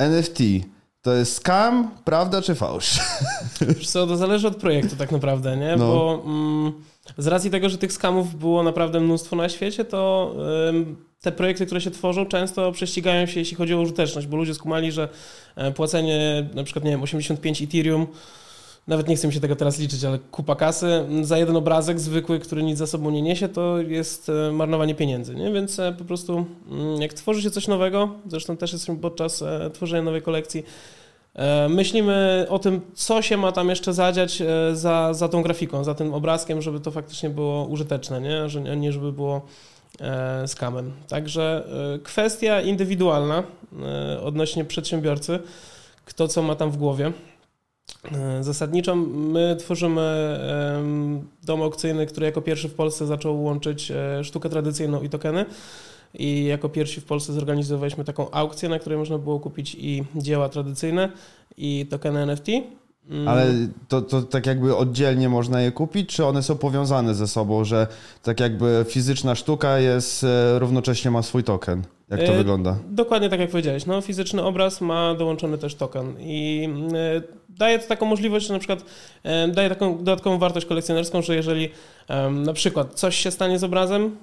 [0.00, 0.40] NFT
[1.02, 2.98] to jest scam, prawda czy fałsz?
[3.92, 5.76] Co, to zależy od projektu tak naprawdę, nie?
[5.76, 5.86] No.
[5.86, 6.72] Bo mm,
[7.18, 10.34] z racji tego, że tych skamów było naprawdę mnóstwo na świecie, to
[10.68, 14.54] ym, te projekty, które się tworzą, często prześcigają się, jeśli chodzi o użyteczność, bo ludzie
[14.54, 15.08] skumali, że
[15.56, 18.06] e, płacenie na przykład, nie wiem, 85 Ethereum
[18.86, 22.38] nawet nie chcę mi się tego teraz liczyć, ale kupa kasy za jeden obrazek zwykły,
[22.38, 25.34] który nic za sobą nie niesie, to jest e, marnowanie pieniędzy.
[25.34, 25.52] Nie?
[25.52, 29.70] Więc e, po prostu mm, jak tworzy się coś nowego, zresztą też jesteśmy podczas e,
[29.74, 30.64] tworzenia nowej kolekcji,
[31.68, 36.14] myślimy o tym, co się ma tam jeszcze zadziać za, za tą grafiką, za tym
[36.14, 39.42] obrazkiem, żeby to faktycznie było użyteczne, nie, że, nie żeby było
[40.46, 40.92] skamem.
[41.08, 41.64] Także
[42.02, 43.42] kwestia indywidualna
[44.22, 45.38] odnośnie przedsiębiorcy,
[46.04, 47.12] kto co ma tam w głowie.
[48.12, 50.38] E, zasadniczo my tworzymy
[51.44, 55.46] dom aukcyjny, który jako pierwszy w Polsce zaczął łączyć e, sztukę tradycyjną i tokeny.
[56.14, 60.48] I jako pierwsi w Polsce zorganizowaliśmy taką aukcję, na której można było kupić i dzieła
[60.48, 61.08] tradycyjne,
[61.56, 62.48] i tokeny NFT.
[63.10, 63.28] Mm.
[63.28, 63.46] Ale
[63.88, 67.86] to, to tak jakby oddzielnie można je kupić, czy one są powiązane ze sobą, że
[68.22, 71.82] tak jakby fizyczna sztuka jest, e, równocześnie ma swój token?
[72.10, 72.78] Jak to e, wygląda?
[72.88, 73.86] Dokładnie tak jak powiedziałeś.
[73.86, 78.58] No, fizyczny obraz ma dołączony też token i e, daje to taką możliwość, że na
[78.58, 78.84] przykład
[79.22, 81.68] e, daje taką dodatkową wartość kolekcjonerską, że jeżeli
[82.30, 84.16] na przykład coś się stanie z obrazem,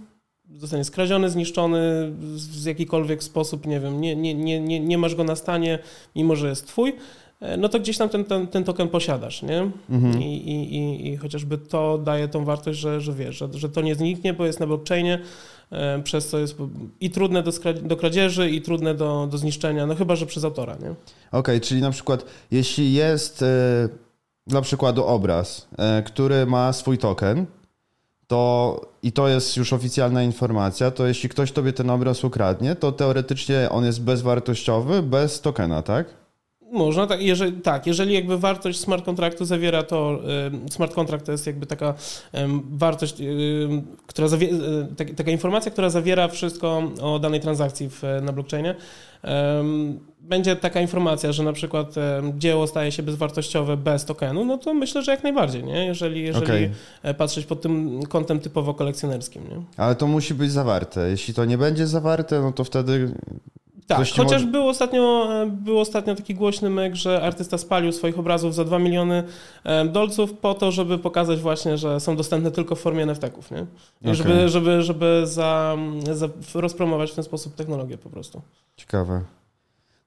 [0.55, 5.23] zostanie skradziony, zniszczony w jakikolwiek sposób, nie wiem, nie, nie, nie, nie, nie masz go
[5.23, 5.79] na stanie,
[6.15, 6.93] mimo że jest twój,
[7.57, 9.71] no to gdzieś tam ten, ten, ten token posiadasz, nie?
[9.89, 10.21] Mhm.
[10.21, 13.81] I, i, i, I chociażby to daje tą wartość, że, że wiesz, że, że to
[13.81, 15.19] nie zniknie, bo jest na blockchainie,
[16.03, 16.55] przez co jest
[16.99, 17.51] i trudne do,
[17.81, 20.89] do kradzieży, i trudne do, do zniszczenia, no chyba, że przez autora, nie?
[20.89, 20.95] Okej,
[21.31, 23.89] okay, czyli na przykład jeśli jest e,
[24.47, 25.67] dla przykładu obraz,
[26.05, 27.45] który ma swój token,
[28.27, 32.91] to i to jest już oficjalna informacja, to jeśli ktoś tobie ten obraz ukradnie, to
[32.91, 36.26] teoretycznie on jest bezwartościowy bez tokena, tak?
[36.71, 40.19] Można, tak jeżeli, tak, jeżeli jakby wartość smart kontraktu zawiera to,
[40.71, 41.93] smart contract to jest jakby taka
[42.69, 43.15] wartość,
[44.07, 44.57] która zawiera,
[44.99, 48.75] e, taka informacja, która zawiera wszystko o danej transakcji w, na blockchainie.
[50.21, 51.95] Będzie taka informacja, że na przykład
[52.37, 55.85] dzieło staje się bezwartościowe bez tokenu, no to myślę, że jak najbardziej, nie?
[55.85, 56.71] jeżeli, jeżeli okay.
[57.03, 59.43] E, patrzeć pod tym kątem typowo kolekcjonerskim.
[59.43, 59.61] Nie?
[59.77, 61.09] Ale to musi być zawarte.
[61.09, 63.11] Jeśli to nie będzie zawarte, no to wtedy
[63.87, 64.45] tak, chociaż może...
[64.45, 69.23] był, ostatnio, był ostatnio taki głośny myk, że artysta spalił swoich obrazów za 2 miliony
[69.91, 73.65] dolców po to, żeby pokazać właśnie, że są dostępne tylko w formie NFT-ków, nie?
[74.01, 74.15] Okay.
[74.15, 75.77] Żeby, żeby, żeby za,
[76.13, 78.41] za rozpromować w ten sposób technologię po prostu.
[78.77, 79.21] Ciekawe.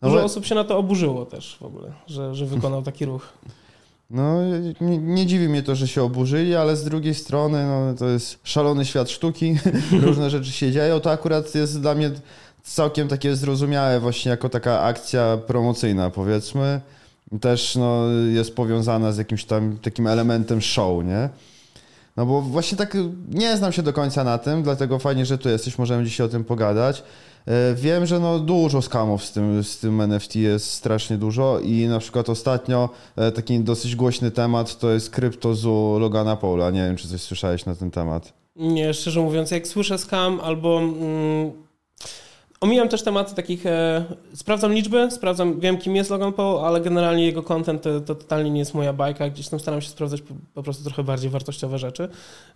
[0.03, 3.29] No Dużo osób się na to oburzyło też w ogóle, że, że wykonał taki ruch.
[4.11, 4.39] No,
[4.81, 8.39] nie, nie, dziwi mnie to, że się oburzyli, ale z drugiej strony no, to jest
[8.45, 9.57] szalony świat sztuki,
[10.07, 11.01] różne rzeczy się dzieją.
[11.01, 12.11] To akurat jest dla mnie
[12.63, 16.81] całkiem takie zrozumiałe właśnie jako taka akcja promocyjna powiedzmy.
[17.41, 21.29] Też no, jest powiązana z jakimś tam takim elementem show, nie?
[22.17, 22.97] No bo właśnie tak
[23.29, 26.29] nie znam się do końca na tym, dlatego fajnie, że tu jesteś, możemy dzisiaj o
[26.29, 27.03] tym pogadać.
[27.47, 31.87] E, wiem, że no dużo skamów z tym, z tym NFT jest strasznie dużo i
[31.89, 36.71] na przykład ostatnio e, taki dosyć głośny temat to jest kryptozu Logana Paula.
[36.71, 38.33] Nie wiem, czy coś słyszałeś na ten temat.
[38.57, 40.79] Nie, szczerze mówiąc, jak słyszę skam albo...
[40.79, 41.70] Mm
[42.61, 44.05] Omijam też tematy takich, e,
[44.35, 48.51] sprawdzam liczby, sprawdzam, wiem kim jest Logan Paul, ale generalnie jego content to, to, totalnie
[48.51, 51.79] nie jest moja bajka, gdzieś tam staram się sprawdzać po, po prostu trochę bardziej wartościowe
[51.79, 52.09] rzeczy.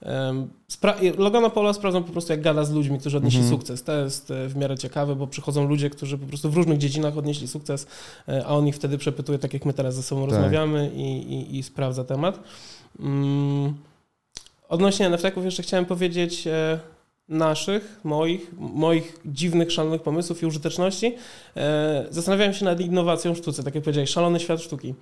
[0.03, 3.55] E, Spra- Logana Paula sprawdzam po prostu jak gada z ludźmi, którzy odnieśli mm -hmm.
[3.55, 3.83] sukces.
[3.83, 7.19] To jest e, w miarę ciekawe, bo przychodzą ludzie, którzy po prostu w różnych dziedzinach
[7.19, 7.87] odnieśli sukces,
[8.29, 10.31] e, a on ich wtedy przepytuje, tak jak my teraz ze sobą tak.
[10.31, 12.41] rozmawiamy i, i, i, sprawdza temat.
[13.01, 13.75] Mm.
[14.69, 16.79] Odnośnie NFT-ków jeszcze chciałem powiedzieć e,
[17.29, 21.15] naszych, moich, moich dziwnych, szalonych pomysłów i użyteczności,
[21.57, 24.95] e, zastanawiałem się nad innowacją w sztuce, tak jak powiedziałeś, szalony świat sztuki.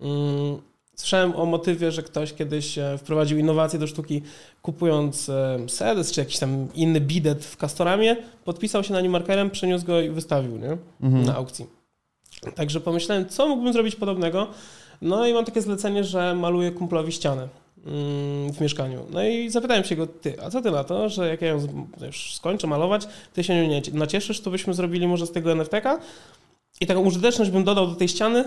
[0.00, 0.58] Mm,
[0.96, 4.22] słyszałem o motywie, że ktoś kiedyś e, wprowadził innowację do sztuki,
[4.62, 9.50] kupując e, sedes czy jakiś tam inny bidet w Castoramie, podpisał się na nim markerem,
[9.50, 10.76] przeniósł go i wystawił nie?
[11.00, 11.24] Mhm.
[11.24, 11.66] na aukcji.
[12.54, 14.46] Także pomyślałem, co mógłbym zrobić podobnego.
[15.02, 17.48] No i mam takie zlecenie, że maluję kumplowi ścianę.
[17.86, 19.06] Mm, w mieszkaniu.
[19.10, 21.86] No i zapytałem się go, ty, a co ty na to, że jak ja ją
[22.06, 25.98] już skończę malować, ty się nie nacieszysz, to byśmy zrobili może z tego NFT-ka
[26.80, 28.44] i taką użyteczność bym dodał do tej ściany,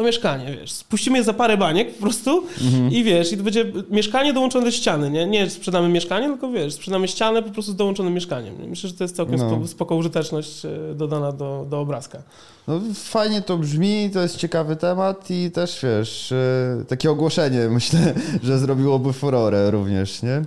[0.00, 2.92] to mieszkanie, wiesz, spuścimy je za parę baniek po prostu mhm.
[2.92, 5.26] i wiesz, i to będzie mieszkanie dołączone do ściany, nie?
[5.26, 8.54] Nie sprzedamy mieszkanie, tylko wiesz, sprzedamy ścianę po prostu z dołączonym mieszkaniem.
[8.68, 9.66] Myślę, że to jest całkiem no.
[9.66, 12.22] spoko użyteczność e, dodana do, do obrazka.
[12.68, 18.14] No fajnie to brzmi, to jest ciekawy temat i też wiesz, e, takie ogłoszenie myślę,
[18.42, 20.42] że zrobiłoby furorę również, nie?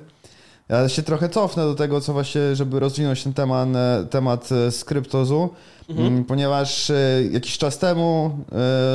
[0.82, 3.70] Ja się trochę cofnę do tego, co właśnie, żeby rozwinąć ten temat,
[4.10, 5.50] temat z kryptozu.
[5.90, 6.08] Mhm.
[6.08, 8.38] Mm, ponieważ e, jakiś czas temu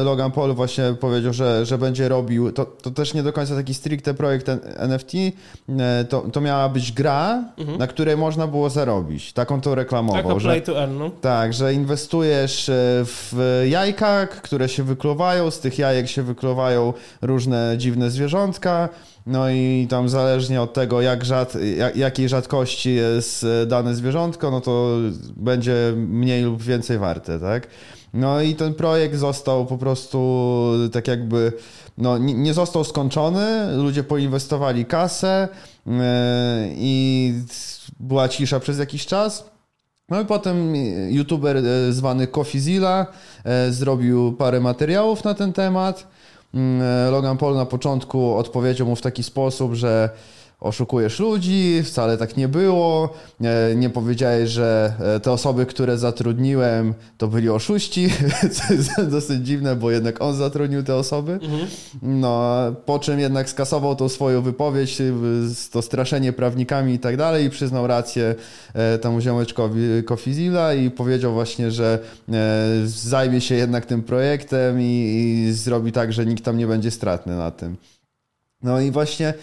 [0.00, 3.56] e, Logan Paul właśnie powiedział, że, że będzie robił, to, to też nie do końca
[3.56, 7.78] taki stricte projekt NFT, e, to, to miała być gra, mhm.
[7.78, 9.32] na której można było zarobić.
[9.32, 10.22] Taką to reklamował.
[10.22, 11.10] Taka play to earn, no.
[11.20, 12.70] Tak, że inwestujesz
[13.04, 16.92] w jajka, które się wykluwają, z tych jajek się wykluwają
[17.22, 18.88] różne dziwne zwierzątka,
[19.28, 24.60] no i tam zależnie od tego, jak rzad, jak, jakiej rzadkości jest dane zwierzątko, no
[24.60, 24.96] to
[25.36, 27.66] będzie mniej lub więcej warte, tak?
[28.14, 31.52] No i ten projekt został po prostu tak jakby,
[31.98, 35.48] no nie został skończony, ludzie poinwestowali kasę
[35.86, 35.92] yy,
[36.76, 37.32] i
[38.00, 39.44] była cisza przez jakiś czas.
[40.08, 40.76] No i potem
[41.10, 43.06] youtuber e, zwany Kofizila
[43.44, 46.06] e, zrobił parę materiałów na ten temat.
[46.54, 50.10] Mm, e, Logan Paul na początku odpowiedział mu w taki sposób, że
[50.60, 53.14] oszukujesz ludzi, wcale tak nie było.
[53.76, 58.10] Nie powiedziałeś, że e, te osoby, które zatrudniłem, to byli oszuści,
[58.54, 61.32] co jest dosyć dziwne, bo jednak on zatrudnił te osoby.
[61.32, 61.66] Mhm.
[62.02, 62.56] No,
[62.86, 65.04] po czym jednak skasował tą swoją wypowiedź, e,
[65.72, 68.34] to straszenie prawnikami i tak dalej i przyznał rację
[68.74, 71.98] e, temu ziomeczkowi Kofizila i powiedział właśnie, że
[72.84, 77.36] zajmie się jednak tym projektem i, i zrobi tak, że nikt tam nie będzie stratny
[77.36, 77.76] na tym.
[78.62, 79.34] No i właśnie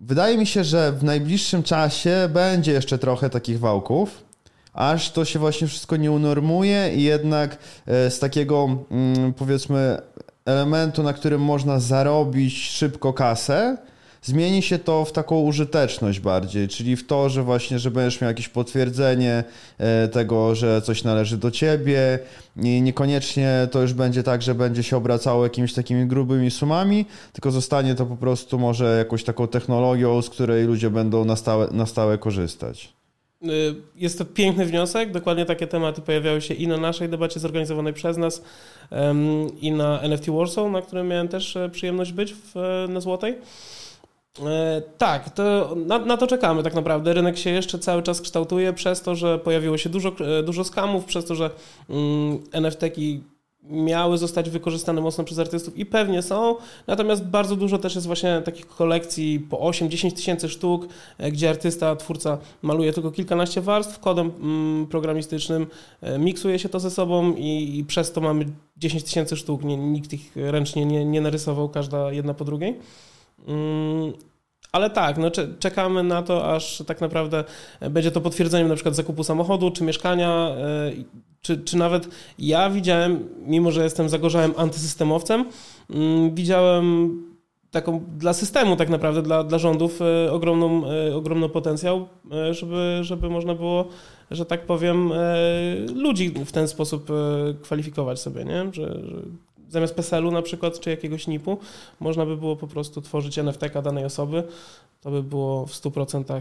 [0.00, 4.24] Wydaje mi się, że w najbliższym czasie będzie jeszcze trochę takich wałków,
[4.72, 9.98] aż to się właśnie wszystko nie unormuje i jednak e, z takiego mm, powiedzmy
[10.44, 13.76] elementu, na którym można zarobić szybko kasę,
[14.22, 18.30] zmieni się to w taką użyteczność bardziej, czyli w to, że właśnie, że będziesz miał
[18.30, 19.44] jakieś potwierdzenie
[19.78, 22.18] e, tego, że coś należy do ciebie
[22.56, 27.50] i niekoniecznie to już będzie tak, że będzie się obracało jakimiś takimi grubymi sumami, tylko
[27.50, 31.86] zostanie to po prostu może jakąś taką technologią, z której ludzie będą na stałe, na
[31.86, 32.92] stałe korzystać.
[33.44, 35.12] Y, jest to piękny wniosek.
[35.12, 38.42] Dokładnie takie tematy pojawiały się i na naszej debacie zorganizowanej przez nas,
[39.60, 43.38] i na NFT Warsaw, na którym miałem też e, przyjemność być w, na Złotej.
[44.38, 47.12] E, tak, to na, na, to czekamy tak naprawdę.
[47.12, 51.04] Rynek się jeszcze cały czas kształtuje przez to, że pojawiło się dużo, e, dużo skamów,
[51.04, 51.50] przez to, że
[51.88, 53.22] mm, NFT-ki
[53.62, 56.56] miały zostać wykorzystane mocno przez artystów i pewnie są,
[56.86, 60.88] natomiast bardzo dużo też jest właśnie takich kolekcji po 8-10 tysięcy sztuk,
[61.18, 65.66] e, gdzie artysta, twórca maluje tylko kilkanaście warstw kodem mm, programistycznym,
[66.18, 68.46] miksuje się to ze sobą i, i przez to mamy
[68.76, 72.78] 10 tysięcy sztuk, nie, nikt ich ręcznie nie, nie narysował, każda jedna po drugiej.
[73.48, 74.12] Mm,
[74.72, 77.44] ale tak, no czekamy na to, aż tak naprawdę
[77.90, 80.92] będzie to potwierdzeniem na przykład zakupu samochodu, czy mieszkania, e,
[81.40, 82.08] czy, czy nawet
[82.38, 85.44] ja widziałem, mimo że jestem zagorzałym antysystemowcem,
[85.90, 87.18] mm, widziałem
[87.70, 92.08] taką dla systemu tak naprawdę, dla, dla rządów e, ogromną, e, ogromny potencjał,
[92.50, 93.88] żeby, żeby można było,
[94.30, 95.12] że tak powiem,
[95.94, 97.08] ludzi w ten sposób
[97.62, 98.64] kwalifikować sobie, nie?
[98.72, 99.22] Że, że
[99.70, 101.58] zamiast PESEL-u na przykład, czy jakiegoś NIP-u,
[102.00, 104.42] można by było po prostu tworzyć NFT danej osoby.
[105.00, 106.40] To by było w 100% e,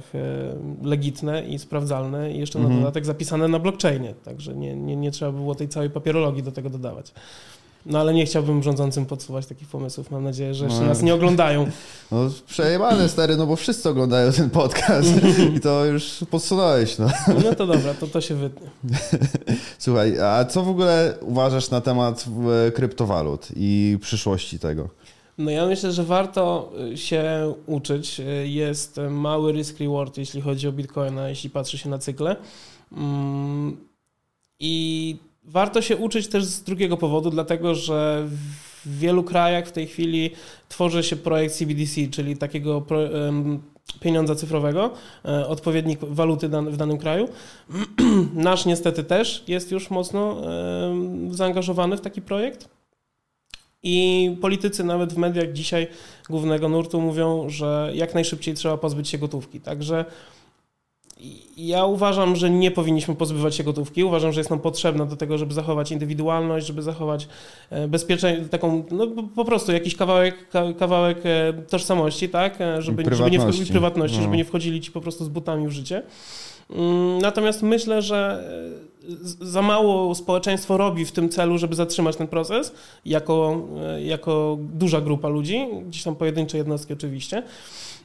[0.83, 2.81] legitne i sprawdzalne i jeszcze na mhm.
[2.81, 6.51] dodatek zapisane na blockchainie, także nie, nie, nie trzeba by było tej całej papierologii do
[6.51, 7.13] tego dodawać.
[7.85, 10.11] No ale nie chciałbym rządzącym podsuwać takich pomysłów.
[10.11, 10.87] Mam nadzieję, że jeszcze no.
[10.87, 11.67] nas nie oglądają.
[12.11, 15.09] No przejebane stary, no bo wszyscy oglądają ten podcast
[15.55, 16.97] i to już podsunąłeś.
[16.97, 17.07] No.
[17.43, 18.67] no to dobra, to to się wytnie.
[19.79, 22.25] Słuchaj, a co w ogóle uważasz na temat
[22.73, 24.89] kryptowalut i przyszłości tego?
[25.39, 28.19] No ja myślę, że warto e, się uczyć.
[28.19, 32.35] E, jest mały risk reward, jeśli chodzi o Bitcoina, jeśli patrzy się na cykle.
[32.91, 33.77] Mm,
[34.59, 35.17] I
[35.51, 38.27] Warto się uczyć też z drugiego powodu, dlatego że
[38.85, 40.31] w wielu krajach w tej chwili
[40.69, 42.85] tworzy się projekt CBDC, czyli takiego
[43.99, 44.91] pieniądza cyfrowego,
[45.25, 47.29] e, odpowiednik waluty w danym kraju.
[48.33, 50.41] Nasz niestety też jest już mocno
[51.31, 52.69] zaangażowany w taki projekt.
[53.83, 55.87] I politycy nawet w mediach dzisiaj
[56.29, 59.61] głównego nurtu mówią, że jak najszybciej trzeba pozbyć się gotówki.
[59.61, 60.05] Także
[61.57, 64.03] ja uważam, że nie powinniśmy pozbywać się gotówki.
[64.03, 67.27] Uważam, że jest nam potrzebna do tego, żeby zachować indywidualność, żeby zachować
[67.69, 70.35] e, bezpieczeństwo, taką, no po prostu jakiś kawałek,
[70.79, 72.61] kawałek e, tożsamości, tak?
[72.61, 74.23] E, żeby, żeby nie wchodzili prywatności, no.
[74.23, 76.03] żeby nie wchodzili ci po prostu z butami w życie.
[76.69, 78.43] Mm, natomiast myślę, że
[79.41, 82.73] za mało społeczeństwo robi w tym celu, żeby zatrzymać ten proces,
[83.05, 83.67] jako,
[83.99, 87.43] jako duża grupa ludzi, gdzieś tam pojedyncze jednostki oczywiście.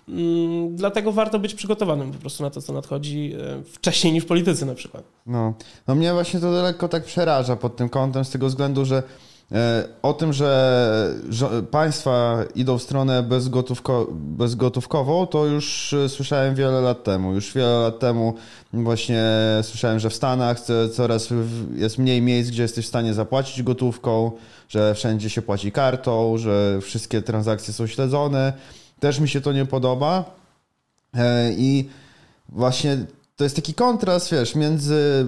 [0.09, 4.67] Mm, dlatego warto być przygotowanym po prostu na to, co nadchodzi e, wcześniej niż politycy
[4.67, 5.05] na przykład.
[5.27, 5.55] No,
[5.89, 9.03] no mnie właśnie to lekko tak przeraża pod tym kątem, z tego względu, że
[9.53, 11.23] E, o tym, że,
[11.71, 17.35] państwa idą w stronę bezgotówko, bezgotówkową, to już e, słyszałem wiele lat temu.
[17.35, 18.35] Już wiele lat temu
[18.73, 19.25] właśnie
[19.63, 20.61] słyszałem, że w Stanach
[20.93, 21.29] coraz
[21.75, 24.31] jest mniej miejsc, gdzie jesteś w stanie zapłacić gotówką,
[24.69, 28.53] że wszędzie się płaci kartą, że wszystkie transakcje są śledzone.
[29.05, 30.25] Też mi się to nie podoba.
[31.15, 31.89] E, I
[32.49, 32.99] właśnie
[33.37, 35.27] to jest taki kontrast, wiesz, między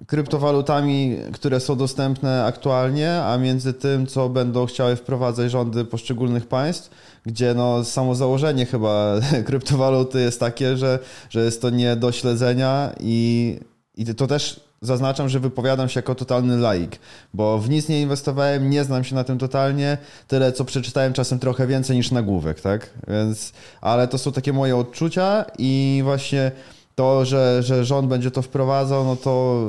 [0.00, 6.46] y, kryptowalutami, które są dostępne aktualnie, a między tym, co będą chciały wprowadzać rządy poszczególnych
[6.46, 6.90] państw,
[7.26, 9.14] gdzie no, samo założenie chyba
[9.46, 10.98] kryptowaluty jest takie, że,
[11.30, 13.58] że jest to nie do śledzenia i,
[13.94, 16.98] i to też zaznaczam, że wypowiadam się jako totalny laik,
[17.34, 19.98] bo w nic nie inwestowałem, nie znam się na tym totalnie,
[20.28, 22.90] tyle co przeczytałem czasem trochę więcej niż nagłówek, tak?
[23.08, 26.52] Więc, ale to są takie moje odczucia i właśnie
[26.94, 29.62] to, że, że rząd będzie to wprowadzał, no to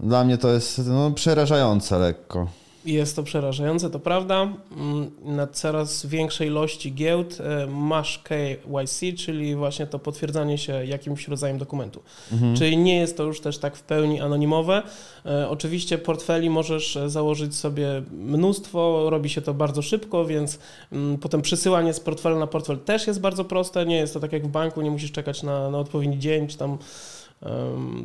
[0.00, 2.46] dla mnie to jest no, przerażające lekko.
[2.86, 4.48] Jest to przerażające, to prawda.
[4.76, 11.28] Mm, na coraz większej ilości giełd e, masz KYC, czyli właśnie to potwierdzanie się jakimś
[11.28, 12.02] rodzajem dokumentu.
[12.32, 12.56] Mhm.
[12.56, 14.82] Czyli nie jest to już też tak w pełni anonimowe.
[15.26, 20.58] E, oczywiście portfeli możesz e, założyć sobie mnóstwo, robi się to bardzo szybko, więc
[20.92, 23.86] mm, potem przysyłanie z portfela na portfel też jest bardzo proste.
[23.86, 26.58] Nie jest to tak jak w banku, nie musisz czekać na, na odpowiedni dzień, czy
[26.58, 26.78] tam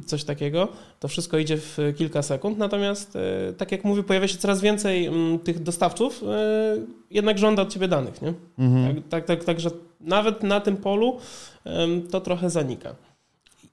[0.05, 0.67] coś takiego.
[0.99, 5.05] To wszystko idzie w kilka sekund, natomiast e, tak jak mówię, pojawia się coraz więcej
[5.05, 6.77] mm, tych dostawców, e,
[7.11, 8.33] jednak żąda od ciebie danych, nie?
[8.59, 8.95] Mhm.
[8.95, 9.69] Tak, tak, tak, także
[10.01, 11.17] nawet na tym polu
[12.11, 12.95] to trochę zanika.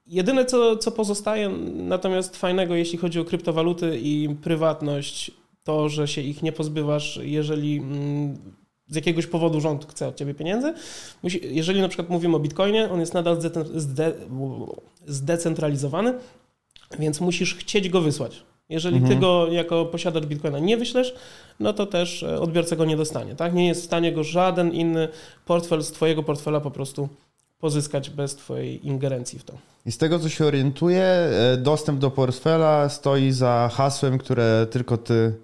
[0.07, 5.31] Jedyne, co, co pozostaje natomiast fajnego, jeśli chodzi o kryptowaluty i prywatność,
[5.65, 8.39] to, że się ich nie pozbywasz, jeżeli mm,
[8.89, 10.75] z jakiegoś powodu rząd chce od ciebie pieniędzy.
[11.23, 13.39] Musi, jeżeli na przykład mówimy o bitcoinie, on jest nadal
[13.75, 14.13] zde,
[15.07, 16.15] zdecentralizowany,
[16.99, 18.43] więc musisz chcieć go wysłać.
[18.69, 19.15] Jeżeli mhm.
[19.15, 21.15] ty go jako posiadacz bitcoina nie wyślesz,
[21.61, 23.35] no to też e, odbiorca go nie dostanie.
[23.35, 23.55] Tak?
[23.55, 25.09] Nie jest w stanie go żaden inny
[25.45, 27.09] portfel z twojego portfela po prostu
[27.59, 29.53] pozyskać bez twojej ingerencji w to.
[29.87, 34.97] I z tego, co się orientuję, e, dostęp do portfela stoi za hasłem, które tylko
[34.97, 35.35] ty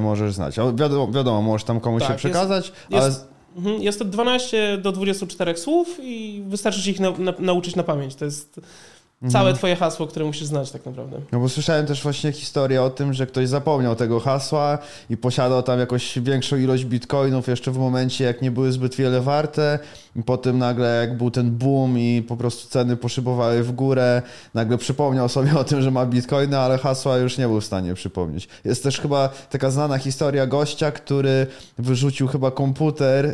[0.00, 0.56] możesz znać.
[0.56, 3.06] Wiadomo, wiadomo możesz tam komuś tak, się przekazać, jest, ale...
[3.06, 7.76] Jest, mhm, jest to 12 do 24 słów i wystarczy się ich na, na, nauczyć
[7.76, 8.14] na pamięć.
[8.14, 8.60] To jest
[9.20, 9.56] Całe mhm.
[9.56, 11.20] twoje hasło, które musisz znać tak naprawdę.
[11.32, 14.78] No bo słyszałem też właśnie historię o tym, że ktoś zapomniał tego hasła
[15.10, 19.20] i posiadał tam jakąś większą ilość bitcoinów jeszcze w momencie, jak nie były zbyt wiele
[19.20, 19.78] warte.
[20.24, 24.22] Potem nagle jak był ten boom i po prostu ceny poszybowały w górę,
[24.54, 27.94] nagle przypomniał sobie o tym, że ma bitcoiny, ale hasła już nie był w stanie
[27.94, 28.48] przypomnieć.
[28.64, 31.46] Jest też chyba taka znana historia gościa, który
[31.78, 33.26] wyrzucił chyba komputer,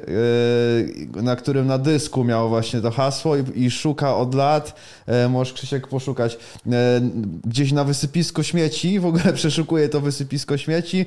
[1.15, 4.75] yy, na którym na dysku miał właśnie to hasło i, szuka od lat,
[5.07, 7.01] yy, możesz Krzysiek poszukać, e,
[7.45, 11.07] gdzieś na wysypisko śmieci, w ogóle przeszukuje to wysypisko śmieci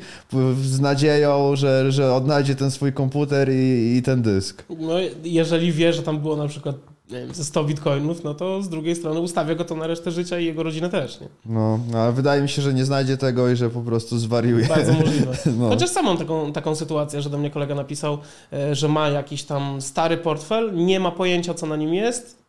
[0.62, 4.63] z nadzieją, że, że odnajdzie ten swój komputer i, i ten dysk.
[4.70, 6.75] No, jeżeli wie, że tam było na przykład
[7.10, 10.39] wiem, ze 100 bitcoinów, no to z drugiej strony ustawia go to na resztę życia
[10.39, 11.27] i jego rodzinę też, nie?
[11.45, 14.65] No, no ale wydaje mi się, że nie znajdzie tego i że po prostu zwariuje.
[14.67, 15.38] Bardzo możliwe.
[15.57, 15.69] No.
[15.69, 18.17] Chociaż sam mam taką, taką sytuację, że do mnie kolega napisał,
[18.53, 22.45] e, że ma jakiś tam stary portfel, nie ma pojęcia, co na nim jest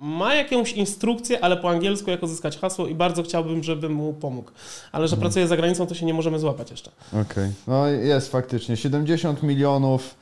[0.00, 4.50] ma jakąś instrukcję, ale po angielsku, jak uzyskać hasło i bardzo chciałbym, żebym mu pomógł.
[4.92, 5.20] Ale że mhm.
[5.20, 6.90] pracuje za granicą, to się nie możemy złapać jeszcze.
[7.08, 7.22] Okej.
[7.22, 7.52] Okay.
[7.66, 8.76] No jest faktycznie.
[8.76, 10.14] 70 milionów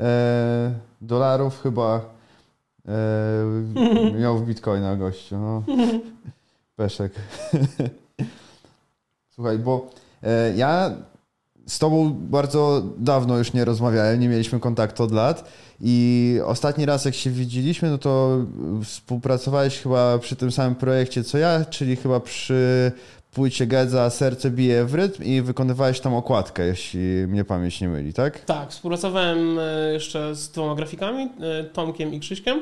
[0.00, 2.00] e, dolarów chyba
[2.88, 5.38] e, miał w bitcoina gościu.
[5.38, 5.62] No.
[6.76, 7.12] Peszek.
[9.30, 9.90] Słuchaj, bo
[10.22, 10.90] e, ja
[11.66, 15.48] z tobą bardzo dawno już nie rozmawiałem, nie mieliśmy kontaktu od lat
[15.80, 18.38] i ostatni raz jak się widzieliśmy, no to
[18.84, 22.92] współpracowałeś chyba przy tym samym projekcie co ja, czyli chyba przy
[23.32, 28.12] płycie Gedza Serce bije w rytm i wykonywałeś tam okładkę, jeśli mnie pamięć nie myli,
[28.12, 28.40] tak?
[28.40, 32.60] Tak, współpracowałem e, jeszcze z dwoma grafikami, e, Tomkiem i Krzyśkiem,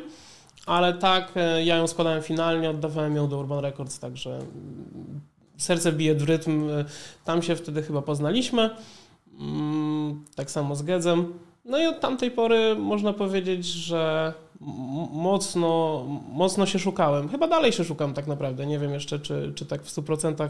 [0.66, 4.38] ale tak, e, ja ją składałem finalnie, oddawałem ją do Urban Records, także
[5.56, 6.68] Serce bije w rytm,
[7.24, 8.70] tam się wtedy chyba poznaliśmy,
[9.40, 11.32] mm, tak samo z Gedzem.
[11.64, 14.32] No i od tamtej pory można powiedzieć, że
[15.12, 17.28] mocno, mocno się szukałem.
[17.28, 18.66] Chyba dalej się szukam tak naprawdę.
[18.66, 20.48] Nie wiem jeszcze, czy, czy tak w 100%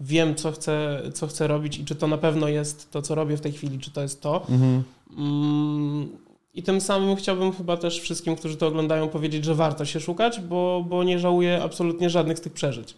[0.00, 3.36] wiem, co chcę, co chcę robić i czy to na pewno jest to, co robię
[3.36, 4.46] w tej chwili, czy to jest to.
[4.50, 4.82] Mhm.
[5.16, 6.08] Mm,
[6.54, 10.40] I tym samym chciałbym chyba też wszystkim, którzy to oglądają, powiedzieć, że warto się szukać,
[10.40, 12.94] bo, bo nie żałuję absolutnie żadnych z tych przeżyć.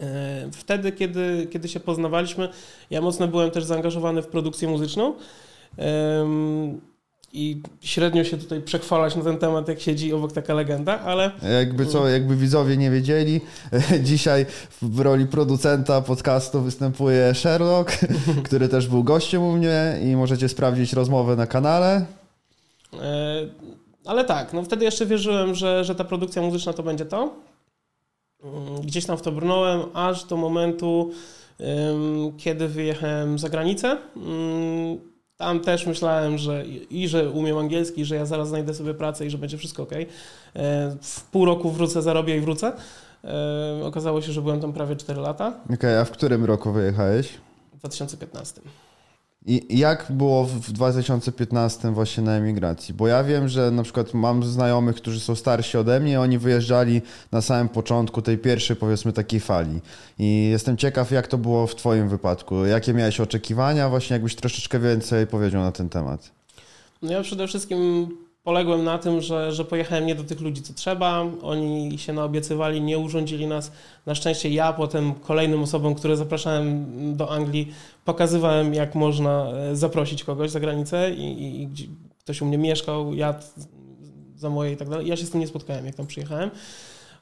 [0.00, 2.48] E, wtedy, kiedy, kiedy się poznawaliśmy,
[2.90, 5.14] ja mocno byłem też zaangażowany w produkcję muzyczną.
[7.34, 11.30] I średnio się tutaj przechwalać na ten temat, jak siedzi obok taka legenda, ale...
[11.58, 13.40] Jakby co, jakby widzowie nie wiedzieli,
[14.02, 14.46] dzisiaj
[14.82, 17.98] w roli producenta podcastu występuje Sherlock,
[18.44, 22.06] który też był gościem u mnie i możecie sprawdzić rozmowę na kanale.
[23.00, 23.48] E,
[24.04, 27.34] ale tak, no wtedy jeszcze wierzyłem, że, że ta produkcja muzyczna to będzie to.
[28.44, 31.10] Mm, gdzieś tam w to brnąłem, aż do momentu,
[32.38, 33.96] kiedy wyjechałem za granicę.
[35.36, 39.30] Tam też myślałem, że i że umiem angielski, że ja zaraz znajdę sobie pracę i
[39.30, 39.92] że będzie wszystko ok.
[39.92, 40.06] E,
[41.02, 42.72] w pół roku wrócę, zarobię i wrócę.
[43.24, 45.48] E, okazało się, że byłem tam prawie 4 lata.
[45.64, 47.28] Okej, okay, a w którym roku wyjechałeś?
[47.72, 48.60] W 2015.
[49.46, 52.94] I jak było w 2015 właśnie na emigracji?
[52.94, 57.02] Bo ja wiem, że na przykład mam znajomych, którzy są starsi ode mnie, oni wyjeżdżali
[57.32, 59.80] na samym początku tej pierwszej, powiedzmy, takiej fali.
[60.18, 62.64] I jestem ciekaw, jak to było w Twoim wypadku.
[62.64, 63.88] Jakie miałeś oczekiwania?
[63.88, 66.30] Właśnie jakbyś troszeczkę więcej powiedział na ten temat.
[67.02, 68.08] No ja przede wszystkim
[68.44, 71.26] poległem na tym, że, że pojechałem nie do tych ludzi, co trzeba.
[71.42, 73.72] Oni się naobiecywali, nie urządzili nas.
[74.06, 76.86] Na szczęście ja potem kolejnym osobom, które zapraszałem
[77.16, 77.74] do Anglii,
[78.04, 81.68] pokazywałem, jak można e, zaprosić kogoś za granicę i, i,
[82.18, 83.42] ktoś u mnie mieszkał, jadł
[84.36, 85.06] za moje i tak dalej.
[85.06, 86.50] Ja się z tym nie spotkałem, jak tam przyjechałem.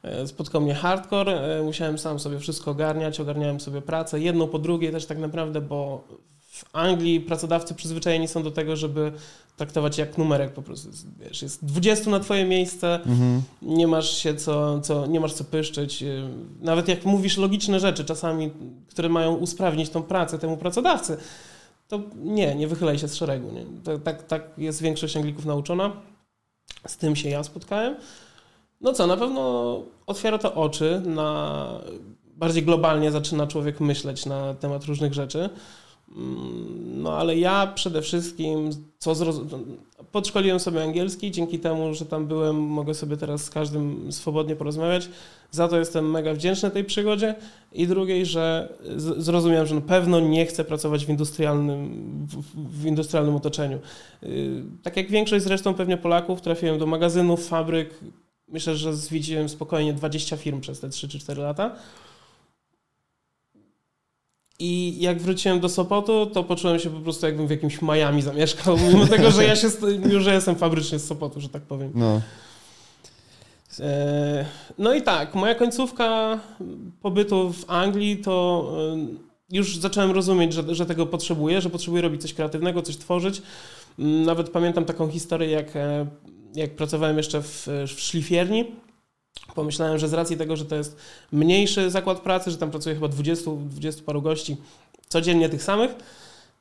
[0.02, 4.58] E, spotkał mnie hardcore, e, musiałem sam sobie wszystko ogarniać, ogarniałem sobie pracę, jedną po
[4.58, 6.04] drugiej też tak naprawdę, bo
[6.52, 9.12] w Anglii pracodawcy przyzwyczajeni są do tego, żeby
[9.56, 10.88] traktować jak numerek po prostu.
[11.20, 13.42] Wiesz, jest 20 na twoje miejsce, mhm.
[13.62, 16.04] nie masz się co, co, nie masz co pyszczyć.
[16.60, 18.50] Nawet jak mówisz logiczne rzeczy czasami,
[18.88, 21.16] które mają usprawnić tą pracę temu pracodawcy,
[21.88, 23.52] to nie, nie wychylaj się z szeregu.
[23.52, 23.64] Nie?
[23.98, 25.92] Tak, tak jest większość Anglików nauczona.
[26.86, 27.96] Z tym się ja spotkałem.
[28.80, 31.68] No co, na pewno otwiera to oczy na
[32.36, 35.50] bardziej globalnie zaczyna człowiek myśleć na temat różnych rzeczy.
[36.94, 39.14] No ale ja przede wszystkim, co
[40.12, 45.08] podszkoliłem sobie angielski, dzięki temu, że tam byłem, mogę sobie teraz z każdym swobodnie porozmawiać.
[45.50, 47.34] Za to jestem mega wdzięczny tej przygodzie.
[47.72, 53.34] I drugiej, że zrozumiałem, że na pewno nie chcę pracować w industrialnym, w, w industrialnym
[53.34, 53.78] otoczeniu.
[54.22, 57.94] Y, tak jak większość zresztą pewnie Polaków, trafiłem do magazynów, fabryk.
[58.48, 61.76] Myślę, że zwiedziłem spokojnie 20 firm przez te 3 czy 4 lata.
[64.58, 68.76] I jak wróciłem do Sopotu, to poczułem się po prostu jakbym w jakimś Miami zamieszkał,
[68.88, 69.68] mimo tego, że ja się,
[70.10, 71.92] już jestem fabrycznie z Sopotu, że tak powiem.
[71.94, 72.20] No.
[73.80, 74.44] E,
[74.78, 76.38] no i tak, moja końcówka
[77.02, 82.22] pobytu w Anglii to e, już zacząłem rozumieć, że, że tego potrzebuję, że potrzebuję robić
[82.22, 83.42] coś kreatywnego, coś tworzyć.
[83.98, 86.06] Mm, nawet pamiętam taką historię, jak, e,
[86.54, 88.64] jak pracowałem jeszcze w, w szlifierni
[89.54, 90.96] Pomyślałem, że z racji tego, że to jest
[91.32, 94.56] mniejszy zakład pracy, że tam pracuje chyba 20, 20 paru gości
[95.08, 95.90] codziennie tych samych,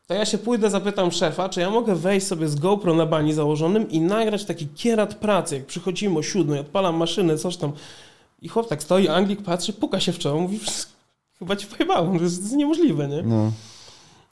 [0.08, 3.34] to ja się pójdę, zapytam szefa, czy ja mogę wejść sobie z GoPro na bani
[3.34, 7.72] założonym i nagrać taki kierat pracy, jak przychodzimy o siódmej, odpalam maszynę, coś tam.
[8.42, 10.60] I chłop tak stoi, Anglik patrzy, puka się w czoło, mówi,
[11.40, 13.22] chyba ci pojebało, to jest, niemożliwe, nie?
[13.24, 13.52] No.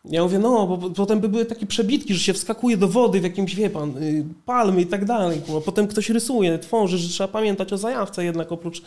[0.06, 3.24] Ja mówię, no, bo potem by były takie przebitki, że się wskakuje do wody w
[3.24, 5.42] jakimś, wie pan, y, palmy i tak dalej.
[5.66, 8.82] Potem ktoś rysuje, tworzy, że trzeba pamiętać o zajawce jednak oprócz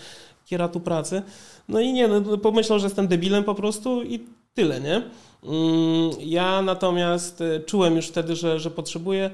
[0.46, 1.22] kieratu pracy.
[1.68, 4.20] No i nie, no, pomyślał, że jestem debilem po prostu i
[4.54, 4.94] tyle, nie?
[4.94, 9.30] Mm, ja natomiast y, czułem już wtedy, że, że potrzebuję.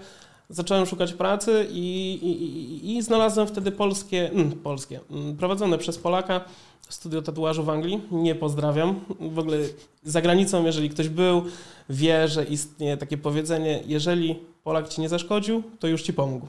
[0.51, 6.41] Zacząłem szukać pracy i, i, i znalazłem wtedy polskie, mm, polskie, mm, prowadzone przez Polaka
[6.88, 8.01] studio tatuażu w Anglii.
[8.11, 9.01] Nie pozdrawiam.
[9.20, 9.59] W ogóle
[10.05, 11.42] za granicą, jeżeli ktoś był,
[11.90, 16.46] wie, że istnieje takie powiedzenie, jeżeli Polak ci nie zaszkodził, to już ci pomógł.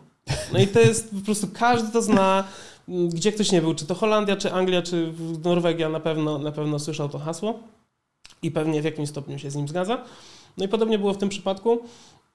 [0.54, 2.44] No i to jest po prostu, każdy to zna,
[2.88, 6.80] gdzie ktoś nie był, czy to Holandia, czy Anglia, czy Norwegia, na pewno, na pewno
[6.80, 7.60] słyszał to hasło
[8.44, 10.04] i pewnie w jakimś stopniu się z nim zgadza.
[10.58, 11.80] No i podobnie było w tym przypadku.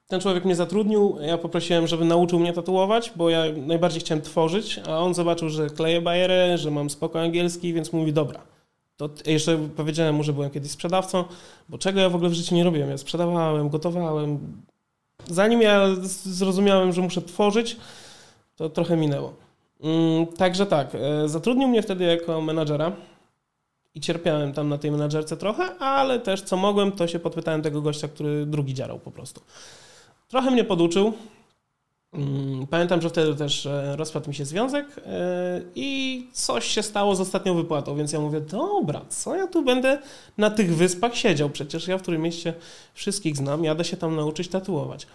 [0.07, 4.79] Ten człowiek mnie zatrudnił, ja poprosiłem, żeby nauczył mnie tatuować, bo ja najbardziej chciałem tworzyć,
[4.87, 8.41] a on zobaczył, że kleję bajerę, że mam spoko angielski, więc mówi, dobra.
[8.97, 11.23] To jeszcze powiedziałem mu, że byłem kiedyś sprzedawcą,
[11.69, 12.89] bo czego ja w ogóle w życiu nie robiłem.
[12.89, 14.39] Ja sprzedawałem, gotowałem.
[15.27, 15.87] Zanim ja
[16.23, 17.77] zrozumiałem, że muszę tworzyć,
[18.55, 19.33] to trochę minęło.
[19.81, 22.91] Mm, także tak, e, zatrudnił mnie wtedy jako menadżera
[23.95, 27.81] i cierpiałem tam na tej menadżerce trochę, ale też co mogłem, to się podpytałem tego
[27.81, 29.41] gościa, który drugi dziarał po prostu.
[30.27, 31.13] Trochę mnie poduczył.
[32.13, 37.15] Mm, pamiętam, że wtedy też e, rozpadł mi się związek e, i coś się stało
[37.15, 39.99] z ostatnią wypłatą, więc ja mówię, dobra, co ja tu będę
[40.37, 41.49] na tych wyspach siedział?
[41.49, 42.53] Przecież ja w którym mieście
[42.93, 45.07] wszystkich znam, jadę się tam nauczyć tatuować.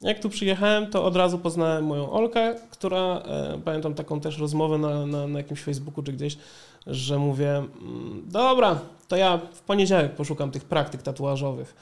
[0.00, 4.78] Jak tu przyjechałem, to od razu poznałem moją Olkę, która, e, pamiętam taką też rozmowę
[4.78, 6.38] na, na, na jakimś Facebooku czy gdzieś,
[6.86, 11.74] że mówię, mm, dobra, to ja w poniedziałek poszukam tych praktyk tatuażowych.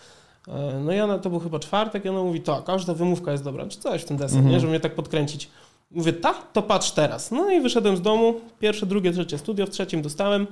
[0.49, 3.45] E, no i ona, to był chyba czwartek i ona mówi, tak, każda wymówka jest
[3.45, 4.55] dobra, czy coś w ten deser, Mhm.
[4.55, 5.49] nie, żeby mnie tak podkręcić.
[5.91, 7.31] Mówię, tak, to patrz teraz.
[7.31, 10.47] No i wyszedłem z domu, pierwsze, drugie, trzecie studio, w trzecim dostałem.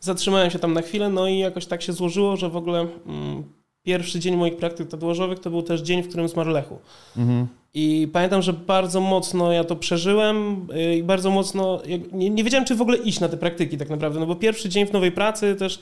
[0.00, 3.44] Zatrzymałem się tam na chwilę, no i jakoś tak się złożyło, że w ogóle mm,
[3.82, 6.78] pierwszy dzień moich praktyk tatuażowych to był też dzień, w którym zmarł Lechu.
[7.16, 7.46] Mhm.
[7.74, 11.82] I pamiętam, że bardzo mocno ja to przeżyłem y, i bardzo mocno.
[12.12, 14.20] Nie, nie wiedziałem, czy w ogóle iść na te praktyki, tak naprawdę.
[14.20, 15.80] No bo pierwszy dzień w nowej pracy też.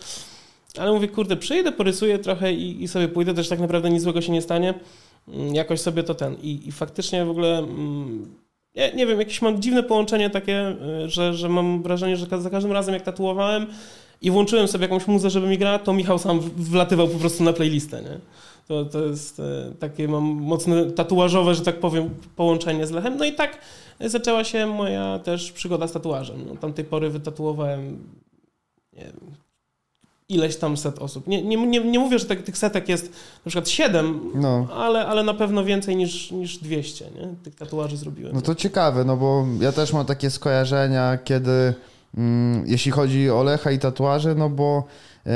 [0.78, 4.20] Ale mówię, kurde, przyjdę, porysuję trochę i, i sobie pójdę, też tak naprawdę nic złego
[4.20, 4.74] się nie stanie.
[5.28, 6.36] Mm, Jakoś sobie to ten.
[6.42, 7.58] I, i faktycznie w ogóle.
[7.58, 8.34] Mm,
[8.74, 12.50] nie, nie wiem, jakieś mam dziwne połączenie takie, y, że, że mam wrażenie, że za
[12.50, 13.66] każdym razem jak tatuowałem
[14.22, 17.52] i włączyłem sobie jakąś muzę, żeby mi grała, to Michał sam wlatywał po prostu na
[17.52, 18.18] playlistę, nie?
[18.68, 23.16] To, to jest e, takie, mam mocne tatuażowe, że tak powiem, połączenie z Lechem.
[23.16, 23.58] No i tak
[24.00, 26.36] zaczęła się moja też przygoda z tatuażem.
[26.48, 27.98] No, tamtej pory wytatuowałem
[28.92, 29.34] nie wiem,
[30.30, 31.26] ileś tam set osób.
[31.26, 33.04] Nie, nie, nie, nie mówię, że tak, tych setek jest
[33.46, 34.68] na przykład 7, No.
[34.76, 37.34] ale, ale na pewno więcej niż, niż 200, nie?
[37.44, 38.34] Tych tatuaży zrobiłem.
[38.34, 41.74] No to ciekawe, no bo ja też mam takie skojarzenia, kiedy
[42.16, 44.84] mm, jeśli chodzi o Lecha i tatuaże, no bo
[45.26, 45.30] e,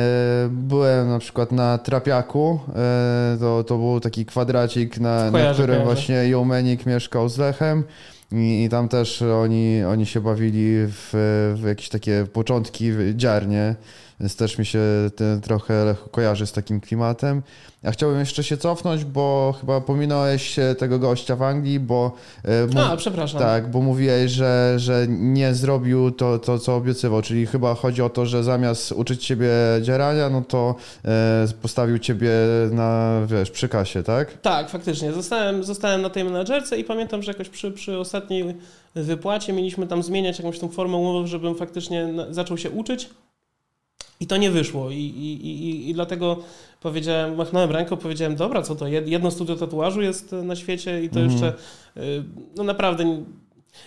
[0.50, 5.84] byłem na przykład na Trapiaku, e, to, to był taki kwadracik, na, na którym kojarzę.
[5.84, 7.84] właśnie Jomenik mieszkał z Lechem
[8.32, 11.08] i, i tam też oni, oni się bawili w,
[11.56, 13.74] w jakieś takie początki dziarnie,
[14.24, 14.80] więc też mi się
[15.42, 17.42] trochę kojarzy z takim klimatem.
[17.82, 22.12] Ja chciałbym jeszcze się cofnąć, bo chyba pominąłeś e, tego gościa w Anglii, bo...
[22.44, 23.40] e, A, przepraszam.
[23.40, 28.10] tak, bo mówiłeś, że, że nie zrobił to, to, co obiecywał, czyli chyba chodzi o
[28.10, 29.50] to, że zamiast uczyć ciebie
[29.82, 32.30] dzierania, no to e, postawił ciebie
[32.70, 34.40] na, wiesz, przy kasie, tak?
[34.40, 35.12] Tak, faktycznie.
[35.12, 38.54] Zostałem, zostałem na tej menadżerce i pamiętam, że jakoś przy, przy ostatniej
[38.94, 43.10] wypłacie mieliśmy tam zmieniać jakąś tą formę umowy, żebym faktycznie zaczął się uczyć.
[44.20, 44.90] I to nie wyszło.
[44.90, 46.36] I, i, i, i dlatego
[46.80, 51.08] powiedziałem, machnąłem ręką, powiedziałem, dobra, co to, jed- jedno studio tatuażu jest na świecie i
[51.08, 51.32] to Mhm.
[51.32, 51.52] jeszcze,
[51.96, 52.24] y,
[52.56, 53.24] no naprawdę,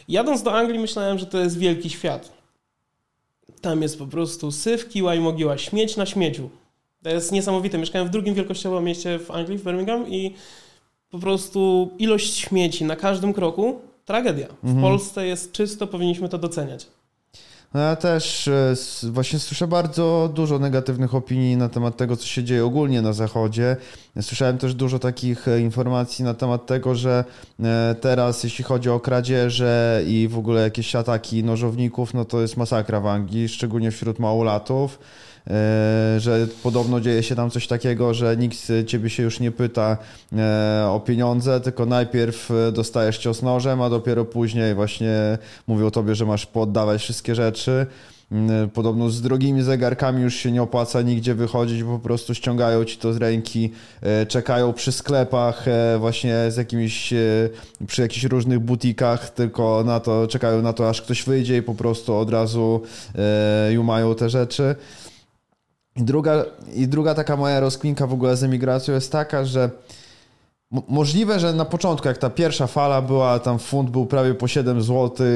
[0.07, 2.31] jadąc do Anglii myślałem, że to jest wielki świat.
[3.61, 6.49] Tam jest po prostu syf, kiła i mogiła, śmieć na śmieciu.
[7.03, 7.77] To jest niesamowite.
[7.77, 10.33] Mieszkałem w drugim wielkościowym mieście w Anglii, w Birmingham i
[11.09, 14.47] po prostu ilość śmieci na każdym kroku, tragedia.
[14.47, 14.81] W Mhm.
[14.81, 16.87] Polsce jest czysto, powinniśmy to doceniać.
[17.73, 22.43] No ja też e, właśnie słyszę bardzo dużo negatywnych opinii na temat tego, co się
[22.43, 23.77] dzieje ogólnie na Zachodzie.
[24.21, 27.23] Słyszałem też dużo takich e, informacji na temat tego, że
[27.63, 32.57] e, teraz jeśli chodzi o kradzieże i w ogóle jakieś ataki nożowników, no to jest
[32.57, 34.99] masakra w Anglii, szczególnie wśród małolatów.
[35.49, 38.57] E, Że podobno dzieje się tam coś takiego, że nikt
[38.87, 39.97] ciebie się już nie pyta
[40.37, 46.15] e, o pieniądze, tylko najpierw e, dostajesz cios nożem, a dopiero później właśnie mówią tobie,
[46.15, 47.85] że masz poddawać wszystkie rzeczy.
[48.31, 52.85] Mm, Podobno z drogimi zegarkami już się nie opłaca nigdzie wychodzić, bo po prostu ściągają
[52.85, 53.71] ci to z ręki,
[54.27, 55.65] czekają przy sklepach,
[55.99, 57.13] właśnie z jakimiś,
[57.87, 61.75] przy jakichś różnych butikach, tylko na to, czekają na to, aż ktoś wyjdzie i po
[61.75, 62.81] prostu od razu
[63.69, 64.75] jumają te rzeczy.
[65.97, 69.69] I druga, I druga taka moja rozkminka w ogóle z emigracją jest taka, że
[70.71, 74.47] Mo- Możliwe, że na początku, jak ta pierwsza fala była, tam funt był prawie po
[74.47, 75.27] 7 zł,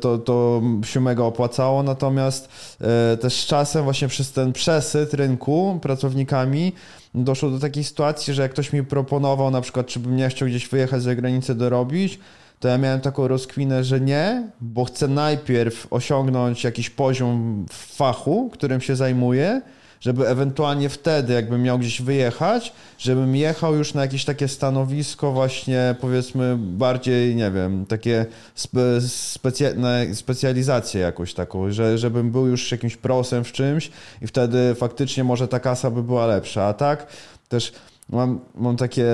[0.00, 2.48] to, to się mega opłacało, natomiast
[2.80, 6.72] e, też z czasem właśnie przez ten przesyt rynku pracownikami
[7.14, 10.48] doszło do takiej sytuacji, że jak ktoś mi proponował na przykład, czy bym nie chciał
[10.48, 12.18] gdzieś wyjechać za granicę dorobić,
[12.60, 18.50] to ja miałem taką rozkwinę, że nie, bo chcę najpierw osiągnąć jakiś poziom w fachu,
[18.52, 19.62] którym się zajmuję,
[20.02, 25.94] żeby ewentualnie wtedy, jakbym miał gdzieś wyjechać, żebym jechał już na jakieś takie stanowisko właśnie
[26.00, 29.68] powiedzmy bardziej, nie wiem, takie spe, specja,
[30.14, 33.90] specjalizację jakąś taką, że, żebym był już jakimś prosem w czymś
[34.22, 37.06] i wtedy faktycznie może ta kasa by była lepsza, a tak
[37.48, 37.72] też
[38.08, 39.06] mam, mam takie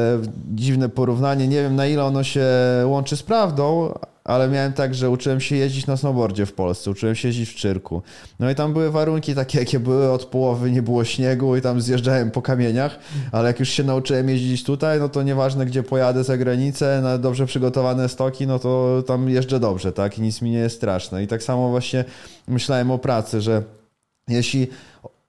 [0.54, 2.46] dziwne porównanie, nie wiem na ile ono się
[2.84, 3.94] łączy z prawdą,
[4.28, 7.54] ale miałem tak, że uczyłem się jeździć na snowboardzie w Polsce, uczyłem się jeździć w
[7.54, 8.02] Czyrku.
[8.38, 11.80] No i tam były warunki takie, jakie były, od połowy nie było śniegu i tam
[11.80, 12.98] zjeżdżałem po kamieniach,
[13.32, 17.18] ale jak już się nauczyłem jeździć tutaj, no to nieważne gdzie pojadę za granicę, na
[17.18, 20.18] dobrze przygotowane stoki, no to tam jeżdżę dobrze, tak?
[20.18, 21.22] I nic mi nie jest straszne.
[21.22, 22.04] I tak samo właśnie
[22.48, 23.62] myślałem o pracy, że
[24.28, 24.68] jeśli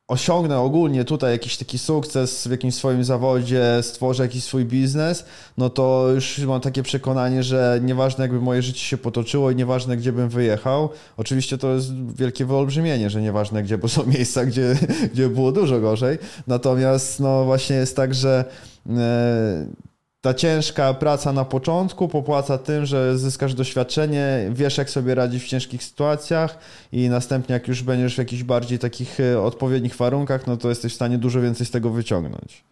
[0.10, 5.26] osiągnę ogólnie tutaj jakiś taki sukces w jakimś swoim zawodzie, stworzę jakiś swój biznes,
[5.58, 9.98] no to już mam takie przekonanie, że nieważne jakby moje życie się potoczyło i nieważne
[9.98, 14.76] gdzie bym wyjechał, oczywiście to jest wielkie wyolbrzymienie, że nieważne gdzie, bo są miejsca, gdzie,
[15.14, 16.18] gdzie było dużo gorzej,
[16.48, 18.46] natomiast no właśnie jest tak, że
[18.90, 19.89] e,
[20.22, 25.48] ta ciężka praca na początku popłaca tym, że zyskasz doświadczenie, wiesz jak sobie radzić w
[25.48, 26.58] ciężkich sytuacjach
[26.92, 30.92] i następnie jak już będziesz w jakichś bardziej takich e, odpowiednich warunkach, no to jesteś
[30.92, 32.64] w stanie dużo więcej z tego wyciągnąć.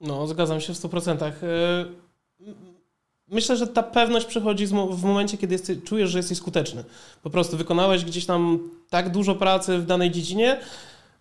[0.00, 1.24] No, zgadzam się w 100%.
[1.24, 1.32] E,
[3.28, 6.84] myślę, że ta pewność przychodzi w momencie, kiedy jesteś, czujesz, że jesteś skuteczny.
[7.22, 8.58] Po prostu wykonałeś gdzieś tam
[8.90, 10.60] tak dużo pracy w danej dziedzinie,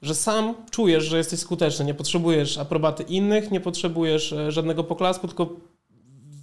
[0.04, 1.86] że sam czujesz, że jesteś skuteczny.
[1.86, 5.50] Nie potrzebujesz aprobaty innych, nie potrzebujesz e, żadnego poklasku, tylko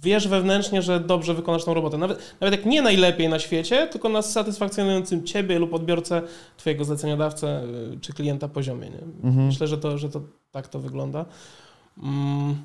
[0.03, 1.97] wiesz wewnętrznie, że dobrze wykonasz tą robotę.
[1.97, 6.21] Nawet, nawet jak nie najlepiej na świecie, tylko na satysfakcjonującym ciebie lub odbiorcę,
[6.57, 8.89] twojego zleceniodawcę y, czy klienta poziomie.
[8.89, 9.29] Nie?
[9.29, 9.45] Mhm.
[9.45, 10.21] Myślę, że to, że to
[10.51, 11.25] tak to wygląda.
[12.01, 12.55] Hmm.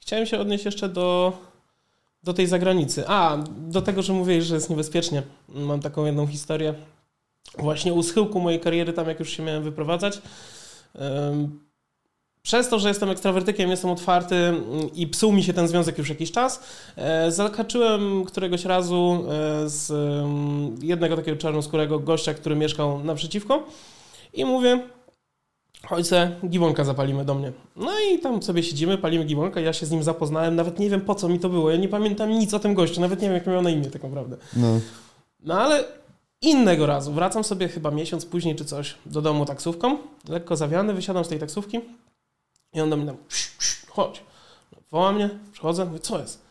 [0.00, 1.32] Chciałem się odnieść jeszcze do,
[2.22, 3.04] do tej zagranicy.
[3.08, 5.22] A, do tego, że mówiłeś, że jest niebezpiecznie.
[5.48, 6.74] Mam taką jedną historię.
[7.58, 10.20] Właśnie u schyłku mojej kariery, tam jak już się miałem wyprowadzać,
[12.44, 14.62] przez to, że jestem ekstrawertykiem, jestem otwarty mm,
[14.94, 16.62] i psuł mi się ten związek już jakiś czas,
[16.96, 19.92] e, zakaczyłem któregoś razu e, z
[20.82, 23.62] jednego takiego czarnoskórego gościa, który mieszkał naprzeciwko
[24.32, 24.82] i mówię,
[25.86, 27.52] chodź se, giwonka zapalimy do mnie.
[27.76, 31.00] No i tam sobie siedzimy, palimy giwonka, ja się z nim zapoznałem, nawet nie wiem
[31.00, 33.34] po co mi to było, ja nie pamiętam nic o tym gościu, nawet nie wiem
[33.34, 34.36] jak miał na imię tak naprawdę.
[34.56, 34.80] No,
[35.40, 35.84] no ale
[36.40, 41.24] innego razu, wracam sobie chyba miesiąc później czy coś do domu taksówką, lekko zawiany, wysiadam
[41.24, 41.80] z tej taksówki,
[42.74, 43.16] i on do mnie tam,
[43.88, 44.22] chodź.
[44.90, 46.44] Woła mnie, przychodzę, mówię, co jest?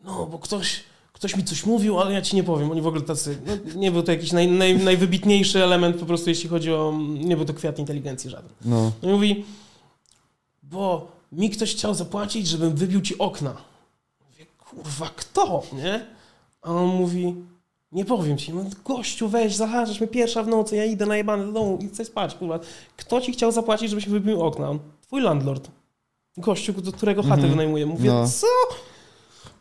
[0.00, 2.70] No, bo ktoś, ktoś mi coś mówił, ale ja ci nie powiem.
[2.70, 6.30] Oni w ogóle tacy, no, nie był to jakiś naj, naj, najwybitniejszy element po prostu,
[6.30, 8.50] jeśli chodzi o, nie był to kwiat inteligencji żaden.
[8.64, 8.92] No.
[9.02, 9.44] no i mówi,
[10.62, 13.56] bo mi ktoś chciał zapłacić, żebym wybił ci okna.
[14.30, 16.06] Mówię, kurwa, kto, nie?
[16.62, 17.34] A on mówi,
[17.94, 21.52] nie powiem ci, no gościu, weź, zahaczasz mnie pierwsza w nocy, ja idę najebany do
[21.52, 22.58] domu i chcę spać, kurwa.
[22.96, 24.70] Kto ci chciał zapłacić, żebyś wybił okna?
[24.70, 25.70] On, twój landlord.
[26.36, 27.50] Gościu, do którego chatę mm -hmm.
[27.50, 27.86] wynajmuję.
[27.86, 28.28] Mówię, no.
[28.28, 28.46] co?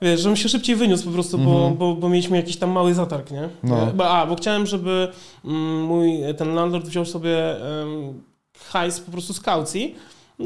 [0.02, 1.52] Wiesz, żebym się szybciej wyniósł po prostu, mm -hmm.
[1.52, 1.78] bo, mhm.
[1.78, 3.50] bo, bo, mieliśmy jakiś tam mały zatarg, nie?
[3.64, 4.06] No.
[4.06, 5.08] A, bo chciałem, żeby
[5.46, 8.24] mm, mój, ten landlord wziął sobie um,
[8.58, 9.96] hajs po prostu z kaucji,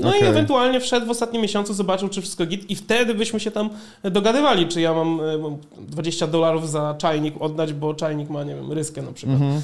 [0.02, 0.20] no okay.
[0.20, 3.70] i ewentualnie wszedł w ostatnim miesiącu, zobaczył, czy wszystko git i wtedy byśmy się tam
[4.04, 5.20] dogadywali, czy ja mam
[5.80, 9.42] 20 e, dolarów za czajnik oddać, bo czajnik ma, nie wiem, ryskę na przykład.
[9.42, 9.62] Mm -hmm.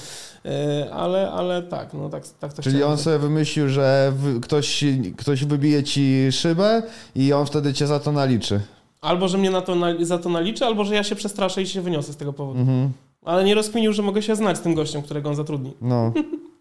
[0.92, 4.84] Ale, ale tak, no tak, tak to Czyli on sobie wymyślił, że ktoś,
[5.18, 6.84] ktoś wybije ci szybę
[7.16, 8.60] i on wtedy cię za to naliczy.
[9.02, 11.82] Albo, że mnie na to, za to naliczy, albo, że ja się przestraszę i się
[11.82, 12.60] wyniosę z tego powodu.
[12.60, 12.90] Mm -hmm.
[13.26, 15.74] Ale nie rozkminił, że mogę się znać z tym gościem, którego on zatrudni.
[15.82, 16.14] No.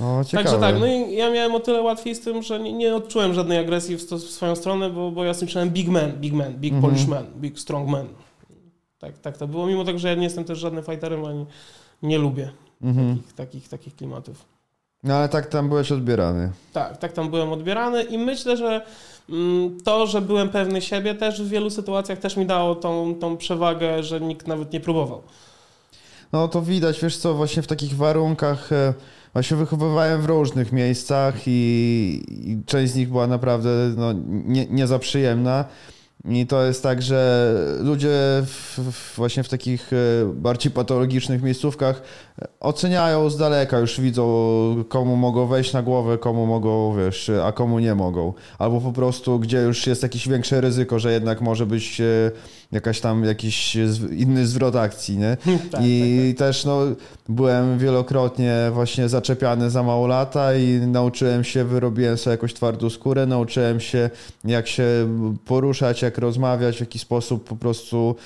[0.00, 2.94] O, Także tak, no i ja miałem o tyle łatwiej z tym, że nie, nie
[2.94, 6.54] odczułem żadnej agresji w, w, swoją stronę, bo, bo ja słyszałem big man, big man,
[6.54, 6.92] big mhm.
[6.92, 8.06] Polish man, big strong man.
[8.98, 11.46] Tak, tak to było, mimo tego, że ja nie jestem też żadnym fighterem, ani
[12.02, 12.50] nie lubię
[12.82, 13.16] mhm.
[13.16, 14.56] takich, takich, takich klimatów.
[15.04, 16.52] No ale tak tam byłeś odbierany.
[16.72, 18.86] Tak, tak tam byłem odbierany i myślę, że
[19.30, 23.36] mm, to, że byłem pewny siebie też w wielu sytuacjach też mi dało tą, tą
[23.36, 25.22] przewagę, że nikt nawet nie próbował.
[26.32, 28.70] No to widać, wiesz co, właśnie w takich warunkach
[29.36, 34.66] ja się wychowywałem w różnych miejscach i, i część z nich była naprawdę no, nie,
[34.66, 35.64] nie za przyjemna.
[36.28, 39.96] I to jest tak, że ludzie w, w właśnie w takich e,
[40.34, 42.02] bardziej patologicznych miejscówkach
[42.60, 47.78] oceniają z daleka, już widzą komu mogą wejść na głowę, komu mogą, wiesz, a komu
[47.78, 48.32] nie mogą.
[48.58, 52.30] Albo po prostu, gdzie już jest jakieś większe ryzyko, że jednak może być e,
[52.72, 53.76] jakaś tam jakiś
[54.10, 55.36] inny zwrot akcji, nie?
[55.72, 56.48] tak, I tak, tak.
[56.48, 56.80] też no,
[57.28, 63.26] byłem wielokrotnie właśnie zaczepiany za mało lata i nauczyłem się, wyrobiłem sobie jakąś twardą skórę,
[63.26, 64.10] nauczyłem się
[64.44, 64.84] jak się
[65.44, 68.16] poruszać, jak rozmawiać, w jaki sposób po prostu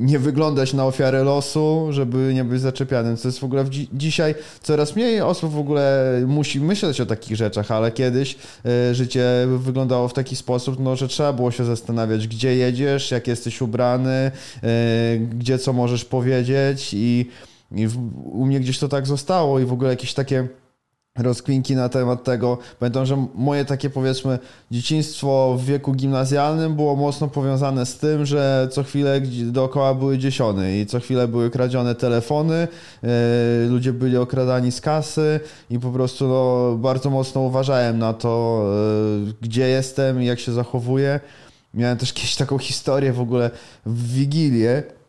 [0.00, 3.16] nie wyglądać na ofiarę losu, żeby nie być zaczepianym.
[3.16, 7.36] To jest w ogóle dzi dzisiaj coraz mniej osób w ogóle musi myśleć o takich
[7.36, 8.36] rzeczach, ale kiedyś
[8.90, 9.24] y, życie
[9.58, 14.30] wyglądało w taki sposób, no, że trzeba było się zastanawiać, gdzie jedziesz, jak jesteś ubrany,
[14.64, 17.30] y, gdzie co możesz powiedzieć i,
[17.72, 20.48] i w, u mnie gdzieś to tak zostało i w ogóle jakieś takie
[21.18, 22.58] rozkwinki na temat tego.
[22.78, 24.38] Pamiętam, że moje takie powiedzmy
[24.70, 30.78] dzieciństwo w wieku gimnazjalnym było mocno powiązane z tym, że co chwilę dookoła były dziesiony
[30.78, 32.68] i co chwilę były kradzione telefony,
[33.02, 33.08] yy,
[33.68, 38.64] ludzie byli okradani z kasy i po prostu no, bardzo mocno uważałem na to,
[39.26, 41.20] yy, gdzie jestem i jak się zachowuję.
[41.74, 43.50] Miałem też kiedyś taką historię w ogóle
[43.86, 44.99] w Wigilię, E,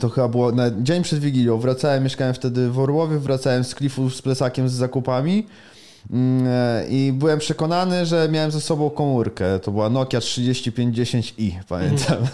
[0.00, 1.58] to chyba było na dzień przed Wigilią.
[1.58, 5.46] Wracałem, mieszkałem wtedy w Orłowie, wracałem z klifu z plecakiem z zakupami
[6.10, 9.58] mm, e, i byłem przekonany, że miałem ze sobą komórkę.
[9.58, 12.16] To była Nokia 3510i, pamiętam.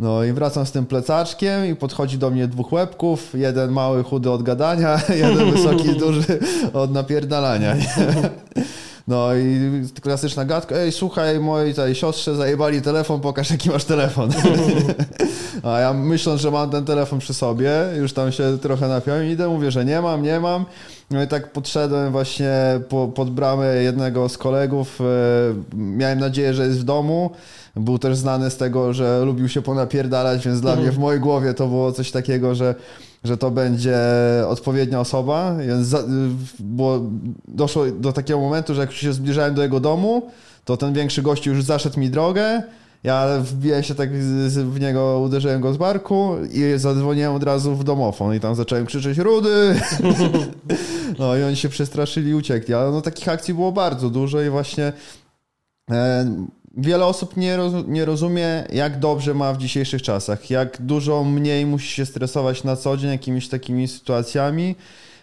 [0.00, 4.30] No i wracam z tym plecaczkiem i podchodzi do mnie dwóch łebków, jeden mały, chudy
[4.30, 6.38] od gadania, jeden wysoki, duży
[6.72, 7.76] od napierdalania.
[9.08, 9.60] No i
[10.02, 14.30] klasyczna gadka, ej słuchaj, mojej tej siostrze zajebali telefon, pokaż jaki masz telefon.
[15.62, 19.30] A ja myśląc, że mam ten telefon przy sobie, już tam się trochę napiąłem i
[19.30, 20.64] idę, mówię, że nie mam, nie mam.
[21.10, 22.52] No i tak podszedłem właśnie
[22.88, 25.00] po, pod bramę jednego z kolegów.
[25.00, 25.04] E,
[25.76, 27.30] miałem nadzieję, że jest w domu.
[27.76, 31.54] Był też znany z tego, że lubił się ponapierdalać, więc dla mnie w mojej głowie
[31.54, 32.74] to było coś takiego, że
[33.24, 33.98] że to będzie
[34.48, 35.56] odpowiednia osoba.
[35.80, 36.02] Za,
[36.58, 37.00] było,
[37.48, 40.30] doszło do takiego momentu, że jak się zbliżałem do jego domu,
[40.64, 42.62] to ten większy gościu już zaszedł mi drogę.
[43.04, 44.12] Ja wbiłem się tak
[44.48, 48.86] w niego, uderzyłem go z barku i zadzwoniłem od razu w domofon i tam zacząłem
[48.86, 49.74] krzyczeć Rudy!
[51.18, 54.50] No i oni się przestraszyli i uciekli, ale no takich akcji było bardzo dużo i
[54.50, 54.92] właśnie
[55.90, 56.26] e,
[56.76, 61.66] wiele osób nie, roz, nie rozumie, jak dobrze ma w dzisiejszych czasach, jak dużo mniej
[61.66, 64.74] musi się stresować na co dzień jakimiś takimi sytuacjami.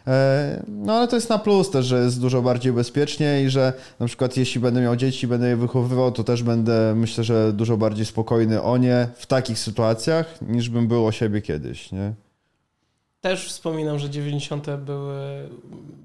[0.08, 3.74] E, no ale to jest na plus też, że jest dużo bardziej bezpiecznie i że
[4.00, 7.78] na przykład jeśli będę miał dzieci, będę je wychowywał, to też będę myślę, że dużo
[7.78, 12.14] bardziej spokojny o nie w takich sytuacjach, niż bym był o siebie kiedyś, nie?
[13.22, 14.68] Też wspominam, że 90.
[14.86, 15.50] były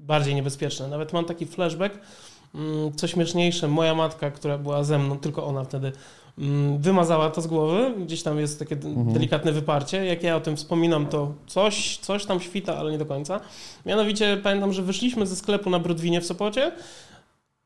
[0.07, 0.87] bardziej niebezpieczne.
[0.87, 1.99] Nawet mam taki flashback,
[2.95, 5.91] co śmieszniejsze, moja matka, która była ze mną, tylko ona wtedy
[6.37, 7.93] mm, wymazała to z głowy.
[8.05, 9.13] Gdzieś tam jest takie mhm.
[9.13, 10.05] delikatne wyparcie.
[10.05, 13.39] Jak ja o tym wspominam, to coś, coś tam świta, ale nie do końca.
[13.85, 16.71] Mianowicie pamiętam, że wyszliśmy ze sklepu na Brodwinie w Sopocie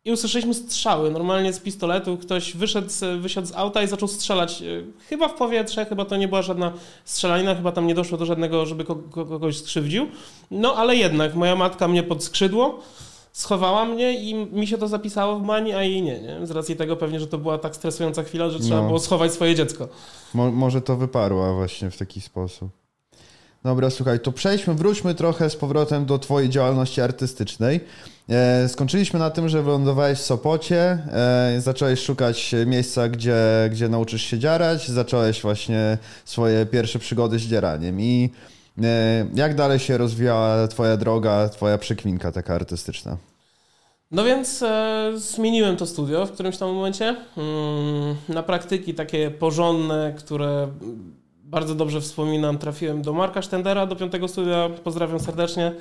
[0.06, 1.12] i usłyszeliśmy strzały.
[1.12, 4.62] Normalnie z pistoletu ktoś wyszedł, wysiadł z auta i zaczął strzelać.
[4.62, 4.65] E,
[5.10, 6.74] chyba w powietrze, chyba to nie była żadna
[7.06, 10.08] strzelanina, chyba tam nie doszło do żadnego, żeby kogoś skrzywdził.
[10.52, 12.80] No ale jednak moja matka mnie pod skrzydło
[13.36, 16.48] schowała mnie i mi się to zapisało w mani, a jej nie, nie.
[16.48, 18.88] Z racji tego pewnie, że to była tak stresująca chwila, że trzeba no.
[18.88, 19.88] było schować swoje dziecko.
[20.34, 22.69] Mo może to wyparła właśnie w taki sposób.
[23.63, 27.80] Dobra, słuchaj, to przejdźmy, wróćmy trochę z powrotem do twojej działalności artystycznej.
[28.30, 33.38] E, skończyliśmy na tym, że wylądowałeś w Sopocie, e, zacząłeś szukać miejsca, gdzie,
[33.71, 38.30] gdzie nauczysz się dzierać, zacząłeś właśnie swoje pierwsze przygody z dzieraniem i
[39.36, 43.18] jak dalej się rozwijała twoja droga, twoja przekwinka taka artystyczna?
[44.12, 50.14] No więc e, zmieniłem to studio w którymś tam momencie mm, na praktyki takie porządne,
[50.18, 50.68] które
[51.44, 52.58] bardzo dobrze wspominam.
[52.58, 55.72] Trafiłem do Marka Sztendera, do piątego studia, pozdrawiam serdecznie.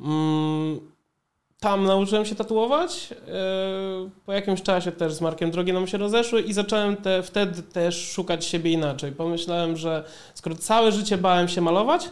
[0.00, 0.80] Mm,
[1.60, 3.14] tam nauczyłem się tatuować.
[3.28, 7.62] E, po jakimś czasie też z Markiem drogi nam się rozeszły i zacząłem te, wtedy
[7.62, 9.12] też szukać siebie inaczej.
[9.12, 12.10] Pomyślałem, że skoro całe życie bałem się malować,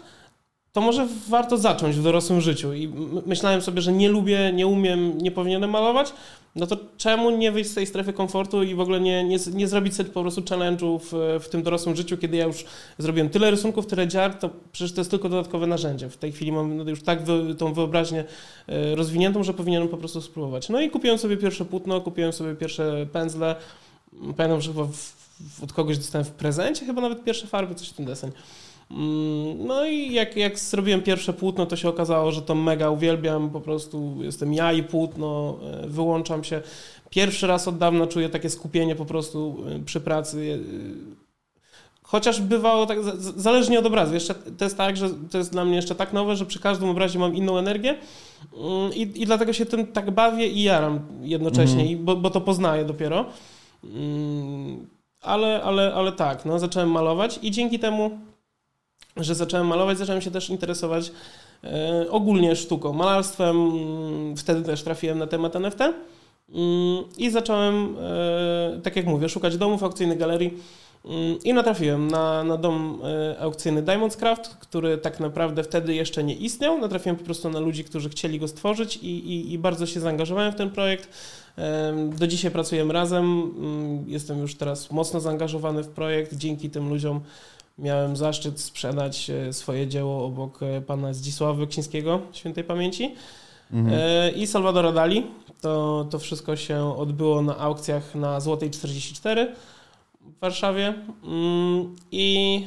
[0.72, 2.74] to może warto zacząć w dorosłym życiu.
[2.74, 2.88] I
[3.26, 6.12] myślałem sobie, że nie lubię, nie umiem, nie powinienem malować,
[6.56, 9.68] no to czemu nie wyjść z tej strefy komfortu i w ogóle nie, nie, nie
[9.68, 12.64] zrobić sobie po prostu challenge'ów w, w tym dorosłym życiu, kiedy ja już
[12.98, 16.10] zrobiłem tyle rysunków, tyle dziar, to przecież to jest tylko dodatkowe narzędzie.
[16.10, 18.24] W tej chwili mam no, już tak wy, tą wyobraźnię
[18.66, 20.68] e, rozwiniętą, że powinienem po prostu spróbować.
[20.68, 23.56] No i kupiłem sobie pierwsze płótno, kupiłem sobie pierwsze pędzle.
[24.36, 27.92] Pamiętam, że chyba w, od kogoś dostałem w prezencie chyba nawet pierwsze farby, coś w
[27.92, 28.30] ten deseń.
[28.90, 33.50] Mm, no i jak, jak zrobiłem pierwsze płótno, to się okazało, że to mega uwielbiam,
[33.50, 36.62] po prostu jestem ja i płótno, e, wyłączam się.
[37.10, 40.58] Pierwszy raz od dawna czuję takie skupienie po prostu e, przy pracy.
[40.64, 41.28] E,
[42.02, 42.98] chociaż bywało tak,
[43.36, 44.14] zależnie od obrazu.
[44.14, 46.88] Jeszcze to jest tak, że to jest dla mnie jeszcze tak nowe, że przy każdym
[46.88, 47.98] obrazie mam inną energię
[48.54, 52.04] mm, i, i dlatego się tym tak bawię i jaram jednocześnie, mm.
[52.04, 53.24] bo, bo to poznaję dopiero.
[53.84, 54.86] Mm,
[55.22, 58.18] ale, ale, ale tak, no, zacząłem malować i dzięki temu
[59.18, 61.12] że zacząłem malować, zacząłem się też interesować
[61.64, 63.70] e, ogólnie sztuką, malarstwem.
[64.36, 65.78] Wtedy też trafiłem na temat NFT.
[65.80, 70.54] Mm, I zacząłem, e, tak jak mówię, szukać domów, aukcyjnych galerii.
[71.04, 76.24] Mm, I natrafiłem na, na dom e, aukcyjny Diamonds Craft, który tak naprawdę wtedy jeszcze
[76.24, 76.78] nie istniał.
[76.78, 80.52] Natrafiłem po prostu na ludzi, którzy chcieli go stworzyć i, i, i bardzo się zaangażowałem
[80.52, 81.08] w ten projekt.
[82.18, 83.24] Do dzisiaj pracujemy razem.
[83.24, 86.34] Mm, jestem już teraz mocno zaangażowany w projekt.
[86.34, 87.20] Dzięki tym ludziom
[87.78, 93.14] miałem zaszczyt sprzedać e, swoje dzieło obok e, pana Zdzisława Wyksińskiego, świętej pamięci,
[93.72, 94.00] mhm.
[94.00, 95.26] E, i Salvadora Dali.
[95.60, 99.54] To, to wszystko się odbyło na aukcjach na Złotej 44
[100.20, 100.94] w Warszawie.
[101.24, 102.66] Mm, I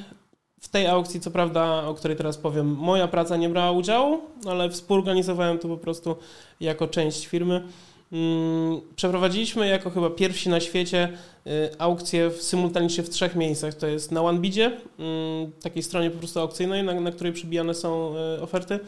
[0.59, 4.69] w tej aukcji, co prawda, o której teraz powiem, moja praca nie brała udziału, ale
[4.69, 6.15] współorganizowałem to po prostu
[6.59, 7.63] jako część firmy.
[8.11, 11.09] Mm, przeprowadziliśmy jako chyba pierwsi na świecie
[11.47, 13.73] y, aukcję symultanicznie w trzech miejscach.
[13.73, 18.13] To jest na OneBidzie, mm, takiej stronie po prostu aukcyjnej, na, na której przybijane są
[18.37, 18.79] y, oferty.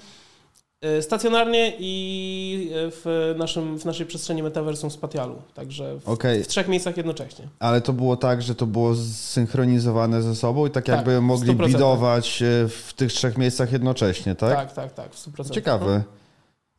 [1.00, 5.42] Y, stacjonarnie i w, naszym, w naszej przestrzeni metaversum Spatialu.
[5.54, 6.44] Także w, okay.
[6.44, 7.47] w, trzech miejscach jednocześnie.
[7.60, 11.54] Ale to było tak, że to było zsynchronizowane ze sobą i tak, tak jakby mogli
[11.54, 11.68] 100%.
[11.68, 14.56] bidować w tych trzech miejscach jednocześnie, tak?
[14.56, 15.50] Tak, tak, tak, w 100%.
[15.50, 16.04] Ciekawe.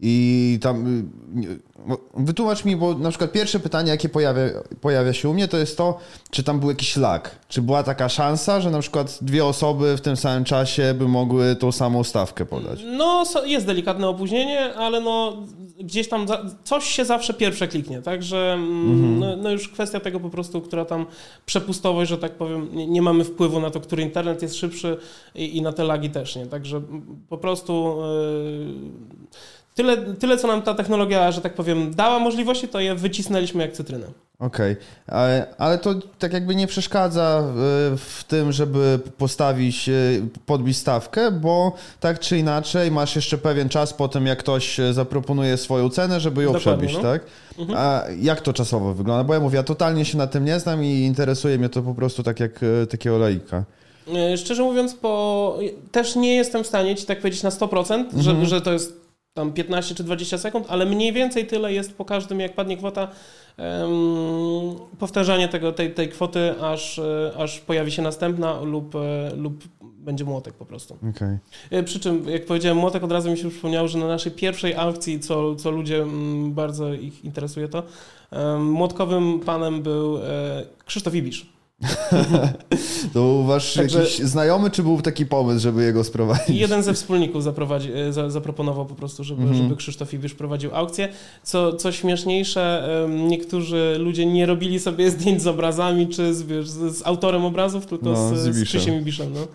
[0.00, 1.08] I tam
[2.14, 4.42] wytłumacz mi, bo na przykład pierwsze pytanie, jakie pojawia,
[4.80, 5.98] pojawia się u mnie, to jest to,
[6.30, 7.38] czy tam był jakiś lag.
[7.48, 11.56] Czy była taka szansa, że na przykład dwie osoby w tym samym czasie by mogły
[11.56, 12.80] tą samą stawkę podać?
[12.96, 15.36] No, jest delikatne opóźnienie, ale no
[15.80, 16.26] gdzieś tam
[16.64, 19.18] coś się zawsze pierwsze kliknie, także mm, mhm.
[19.18, 21.06] no, no, już kwestia tego po prostu, która tam
[21.46, 24.96] przepustowość, że tak powiem, nie, nie mamy wpływu na to, który internet jest szybszy
[25.34, 26.82] i, i na te lagi też nie, także
[27.28, 29.24] po prostu yy,
[29.74, 33.72] tyle, tyle, co nam ta technologia, że tak powiem, dała możliwości, to je wycisnęliśmy jak
[33.72, 34.06] cytrynę.
[34.38, 34.84] Okej, okay.
[35.06, 37.52] ale, ale to tak jakby nie przeszkadza e,
[37.96, 39.92] w tym, żeby postawić, e,
[40.46, 44.92] podbić stawkę, bo tak czy inaczej masz jeszcze pewien czas po tym, jak ktoś e,
[44.92, 47.02] zaproponuje swoją cenę, żeby ją Dokładnie, przebić, no.
[47.02, 47.22] tak?
[47.58, 47.78] Mhm.
[47.78, 49.24] A jak to czasowo wygląda?
[49.24, 51.94] Bo ja mówię, ja totalnie się na tym nie znam i interesuje mnie to po
[51.94, 52.60] prostu tak jak
[52.90, 53.64] takiego laika.
[54.36, 55.58] Szczerze mówiąc, po...
[55.92, 58.22] też nie jestem w stanie ci tak powiedzieć na 100%, mhm.
[58.22, 59.03] że, że to jest
[59.34, 63.08] tam 15 czy 20 sekund, ale mniej więcej tyle jest po każdym, jak padnie kwota,
[64.98, 70.24] powtarzanie tego, tej, tej kwoty, aż, e, aż pojawi się następna lub, e, lub będzie
[70.24, 70.98] młotek po prostu.
[71.10, 71.38] Okay.
[71.70, 74.74] E, przy czym, jak powiedziałem młotek, od razu mi się przypomniało, że na naszej pierwszej
[74.74, 77.82] aukcji, co, co ludzie mm, bardzo ich interesuje to,
[78.58, 80.18] młotkowym panem był
[80.84, 81.53] Krzysztof Ibisz.
[83.12, 83.98] to był wasz Także...
[83.98, 86.48] jakiś znajomy, czy był taki pomysł, żeby jego sprowadzić?
[86.48, 89.62] Jeden ze wspólników zaprowadzi, e, za, zaproponował po prostu, żeby, mm -hmm.
[89.62, 91.08] żeby Krzysztof Iwisz prowadził aukcję.
[91.42, 92.88] Co, co śmieszniejsze,
[93.28, 98.06] niektórzy ludzie nie robili sobie zdjęć z obrazami, czy z, wiesz, z autorem obrazów, tylko
[98.06, 99.32] no, z, z Krzysiem Ibiszem.
[99.32, 99.46] No.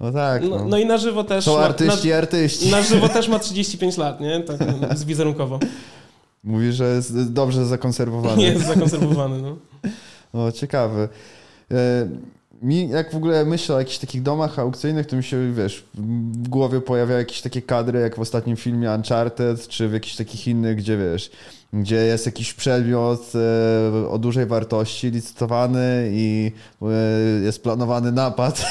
[0.00, 0.42] No tak.
[0.42, 0.48] No.
[0.48, 1.44] No, no, i na żywo też.
[1.44, 2.70] Są artyści, na, artyści.
[2.70, 4.40] Na żywo też ma 35 lat, nie?
[4.40, 4.58] Tak
[4.98, 5.58] z wizerunkowo.
[6.44, 8.42] Mówi, że jest dobrze zakonserwowany.
[8.42, 9.56] Jest zakonserwowany, no.
[10.32, 11.08] O, ciekawe.
[11.70, 12.08] E,
[12.62, 16.48] mi, jak w ogóle myślę o jakichś takich domach aukcyjnych, to mi się, wiesz, w
[16.48, 20.76] głowie pojawiają jakieś takie kadry, jak w ostatnim filmie Uncharted, czy w jakichś takich innych,
[20.76, 21.30] gdzie wiesz,
[21.72, 26.52] gdzie jest jakiś przedmiot e, o dużej wartości licytowany i
[26.82, 26.86] e,
[27.44, 28.66] jest planowany napad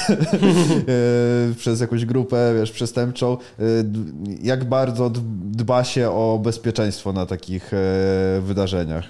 [1.57, 3.37] przez jakąś grupę, wiesz, przestępczą.
[4.41, 5.09] Jak bardzo
[5.43, 7.71] dba się o bezpieczeństwo na takich
[8.41, 9.05] wydarzeniach?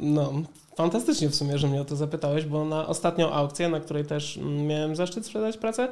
[0.00, 0.32] No,
[0.76, 4.38] Fantastycznie w sumie, że mnie o to zapytałeś, bo na ostatnią aukcję, na której też
[4.66, 5.88] miałem zaszczyt sprzedać pracę,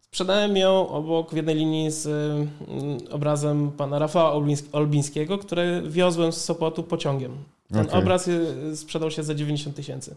[0.00, 6.44] sprzedałem ją obok w jednej linii z mm, obrazem pana Rafała Olbińskiego, który wiozłem z
[6.44, 7.32] Sopotu pociągiem.
[7.72, 8.00] Ten okay.
[8.00, 8.30] obraz
[8.74, 10.16] sprzedał się za 90 tysięcy.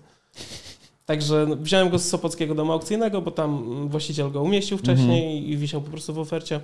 [1.06, 5.44] Także wziąłem go z Sopockiego domu aukcyjnego, bo tam mm, właściciel go umieścił wcześniej mm
[5.44, 5.50] -hmm.
[5.50, 6.60] i wisiał po prostu w ofercie.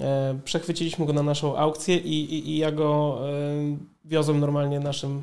[0.00, 5.22] E, przechwyciliśmy go na naszą aukcję i, i, i ja go e, wiozłem normalnie naszym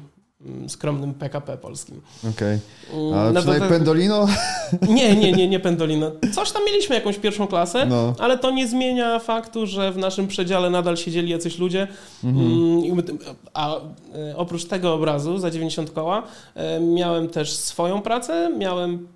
[0.67, 2.01] skromnym PKP polskim.
[2.19, 2.59] Okej.
[2.91, 3.19] Okay.
[3.19, 4.27] A no przynajmniej Pendolino?
[4.89, 6.11] Nie, nie, nie, nie Pendolino.
[6.33, 8.13] Coś tam mieliśmy jakąś pierwszą klasę, no.
[8.19, 11.87] ale to nie zmienia faktu, że w naszym przedziale nadal siedzieli jacyś ludzie.
[12.23, 12.51] Mhm.
[12.51, 13.17] Mm,
[13.53, 16.23] a e, oprócz tego obrazu za 90 koła
[16.55, 19.07] e, miałem też swoją pracę, miałem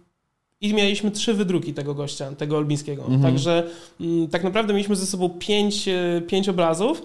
[0.61, 3.01] i mieliśmy trzy wydruki tego gościa, tego Olbińskiego.
[3.01, 3.21] Mhm.
[3.21, 3.63] Także
[4.01, 7.01] mm, tak naprawdę mieliśmy ze sobą pięć, e, pięć obrazów.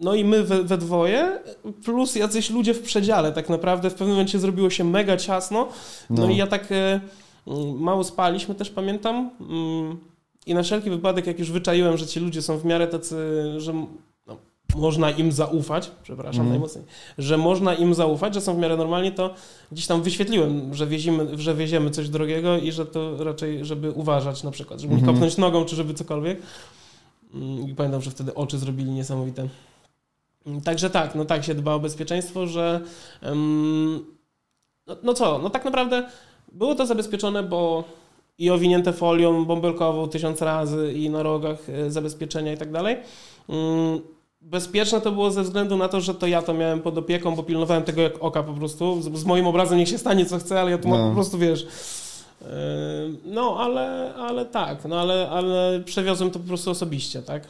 [0.00, 1.38] No i my we, we, dwoje,
[1.84, 3.32] plus jacyś ludzie w przedziale.
[3.32, 5.68] Tak naprawdę w pewnym momencie zrobiło się mega ciasno.
[6.10, 6.30] No, no.
[6.30, 7.00] i ja tak e,
[7.46, 9.30] mm, mało spaliśmy też, pamiętam.
[9.40, 9.96] Mm,
[10.46, 13.16] I na wszelki wypadek, jak już wyczaiłem, że ci ludzie są w miarę tacy,
[13.56, 13.72] że
[14.26, 14.36] no,
[14.76, 16.50] można im zaufać, przepraszam mm.
[16.50, 16.84] najmocniej,
[17.18, 19.34] że można im zaufać, że są w miarę normalnie, to
[19.72, 24.42] gdzieś tam wyświetliłem, że, wiezimy, że wieziemy coś drogiego i że to raczej, żeby uważać
[24.42, 25.06] na przykład, żeby mm -hmm.
[25.06, 26.42] nie kopnąć nogą, czy żeby cokolwiek.
[27.34, 29.48] Mm, I pamiętam, że wtedy oczy zrobili niesamowite.
[30.64, 32.80] Także tak, no tak się dba o bezpieczeństwo, że
[34.86, 36.08] no, no, co, no tak naprawdę
[36.52, 37.84] było to zabezpieczone, bo
[38.38, 42.96] i owinięte folią bąbelkową tysiąc razy i na rogach e, zabezpieczenia i tak dalej.
[43.48, 44.00] Um,
[44.40, 47.42] bezpieczne to było ze względu na to, że to ja to miałem pod opieką, bo
[47.42, 49.02] pilnowałem tego jak oka po prostu.
[49.02, 50.98] Z, z moim obrazem niech się stanie co chce, ale ja tu no.
[50.98, 51.66] mam po prostu, wiesz...
[52.42, 52.46] E,
[53.24, 57.48] no, ale, ale tak, no ale, ale przewiozłem to po prostu osobiście, tak?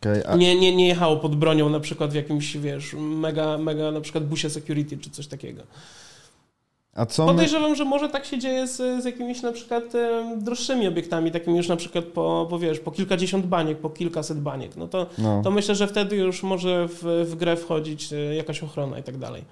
[0.00, 0.36] Okay, a...
[0.36, 4.24] nie, nie, nie jechało pod bronią na przykład w jakimś, wiesz, mega, mega na przykład
[4.24, 5.62] busie security czy coś takiego.
[6.94, 7.76] A co Podejrzewam, my...
[7.76, 9.84] że może tak się dzieje z, z jakimiś na przykład
[10.36, 14.76] droższymi obiektami, takimi już na przykład po, po wiesz, po kilkadziesiąt baniek, po kilkaset baniek.
[14.76, 15.42] No to, no.
[15.42, 19.18] to myślę, że wtedy już może w, w grę wchodzić e, jakaś ochrona i tak
[19.18, 19.44] dalej.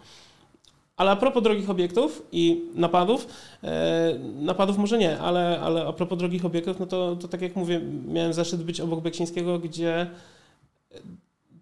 [1.02, 3.26] Ale a propos drogich obiektów i napadów,
[3.64, 7.56] e, napadów może nie, ale, ale a propos drogich obiektów, no to, to tak jak
[7.56, 10.06] mówię, miałem zaszczyt być obok Beksińskiego, gdzie e,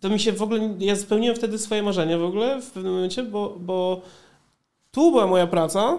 [0.00, 3.22] to mi się w ogóle, ja spełniłem wtedy swoje marzenie w ogóle w pewnym momencie,
[3.22, 4.00] bo, bo
[4.90, 5.98] tu była moja praca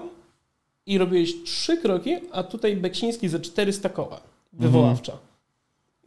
[0.86, 4.22] i robiłeś trzy kroki, a tutaj Beksiński ze 400 koła,
[4.54, 5.12] wywoławcza.
[5.12, 5.28] Mhm.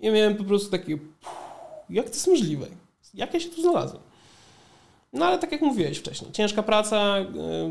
[0.00, 0.98] I miałem po prostu takie
[1.90, 2.66] Jak to jest możliwe?
[3.14, 4.02] Jak ja się tu znalazłem?
[5.14, 7.18] No ale tak jak mówiłeś wcześniej, ciężka praca,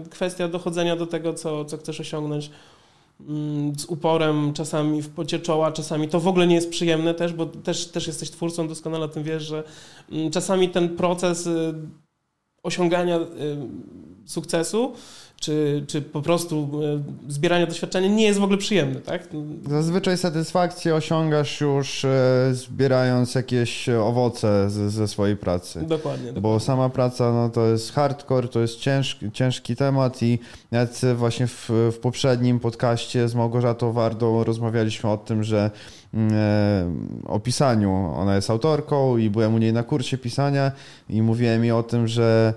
[0.05, 2.49] y, kwestia dochodzenia do tego, co, co chcesz osiągnąć
[3.29, 7.33] mm, z uporem, czasami w pocie czoła, czasami to w ogóle nie jest przyjemne też,
[7.33, 9.63] bo też, też jesteś twórcą, doskonale o tym wiesz, że
[10.11, 11.73] mm, czasami ten proces y,
[12.63, 13.27] osiągania y,
[14.25, 14.93] sukcesu
[15.43, 16.69] czy, czy po prostu
[17.27, 19.27] e, zbierania doświadczenia nie jest w ogóle przyjemne, tak?
[19.69, 25.81] Zazwyczaj satysfakcję osiągasz już e, zbierając jakieś owoce z, ze swojej pracy.
[25.81, 26.59] Dokładnie, Bo dokładnie.
[26.59, 30.39] sama praca no, to jest hardcore, to jest ciężki, ciężki temat i
[30.71, 35.71] nawet właśnie w, w poprzednim podcaście z Małgorzatą Wardą rozmawialiśmy o tym, że
[36.13, 38.13] mm, e, o pisaniu.
[38.15, 40.71] Ona jest autorką i byłem u niej na kursie pisania
[41.09, 42.53] i mówiłem jej o tym, że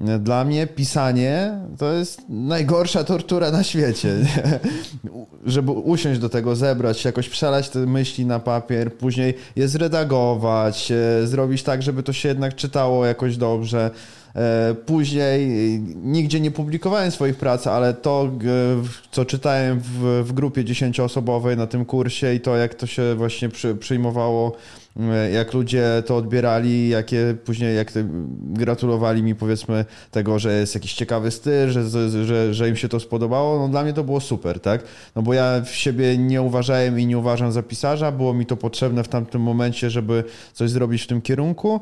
[0.00, 4.16] dla mnie pisanie to jest najgorsza tortura na świecie.
[5.46, 11.26] Żeby usiąść do tego, zebrać, jakoś przelać te myśli na papier, później je zredagować, e,
[11.26, 13.90] zrobić tak, żeby to się jednak czytało jakoś dobrze.
[14.36, 15.48] E, później
[16.02, 18.30] nigdzie nie publikowałem swoich prac, ale to,
[19.10, 19.80] co czytałem
[20.24, 24.56] w, grupie dziesięcioosobowej na tym kursie i to, jak to się właśnie przy, przyjmowało
[24.96, 27.92] E, jak ludzie to odbierali, jakie później, jak
[28.40, 33.00] gratulowali mi powiedzmy tego, że jest jakiś ciekawy styl, że, że, że im się to
[33.00, 34.82] spodobało, no dla mnie to było super, tak?
[35.16, 38.56] No bo ja w siebie nie uważałem i nie uważam za pisarza, było mi to
[38.56, 41.80] potrzebne w tamtym momencie, żeby coś zrobić w tym kierunku,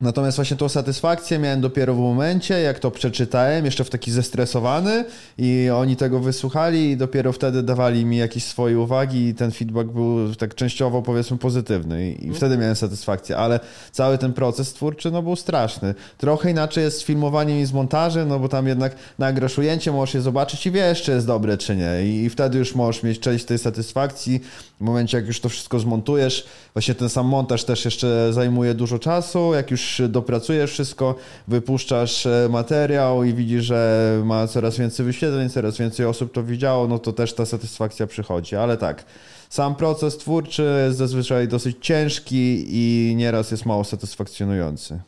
[0.00, 5.04] Natomiast właśnie tą satysfakcję miałem dopiero w momencie, jak to przeczytałem, jeszcze w taki zestresowany
[5.38, 9.90] i oni tego wysłuchali i dopiero wtedy dawali mi jakieś swoje uwagi i ten feedback
[9.90, 13.60] był tak częściowo powiedzmy pozytywny i, wtedy miałem satysfakcję, ale
[13.92, 15.94] cały ten proces twórczy no był straszny.
[16.18, 20.14] Trochę inaczej jest z filmowaniem i z montażem, no bo tam jednak nagrasz ujęcie, możesz
[20.14, 23.44] je zobaczyć i wiesz, czy jest dobre, czy nie i wtedy już możesz mieć część
[23.44, 24.40] tej satysfakcji
[24.78, 26.46] w momencie, jak już to wszystko zmontujesz.
[26.72, 31.14] Właśnie ten sam montaż też jeszcze zajmuje dużo czasu, jak już dopracujesz wszystko,
[31.48, 36.88] wypuszczasz e, materiał i widzisz, że ma coraz więcej wyświetleń, coraz więcej osób to widziało,
[36.88, 38.56] no to też ta satysfakcja przychodzi.
[38.56, 39.04] Ale tak,
[39.48, 45.00] sam proces twórczy jest zazwyczaj dosyć ciężki i nieraz jest mało satysfakcjonujący.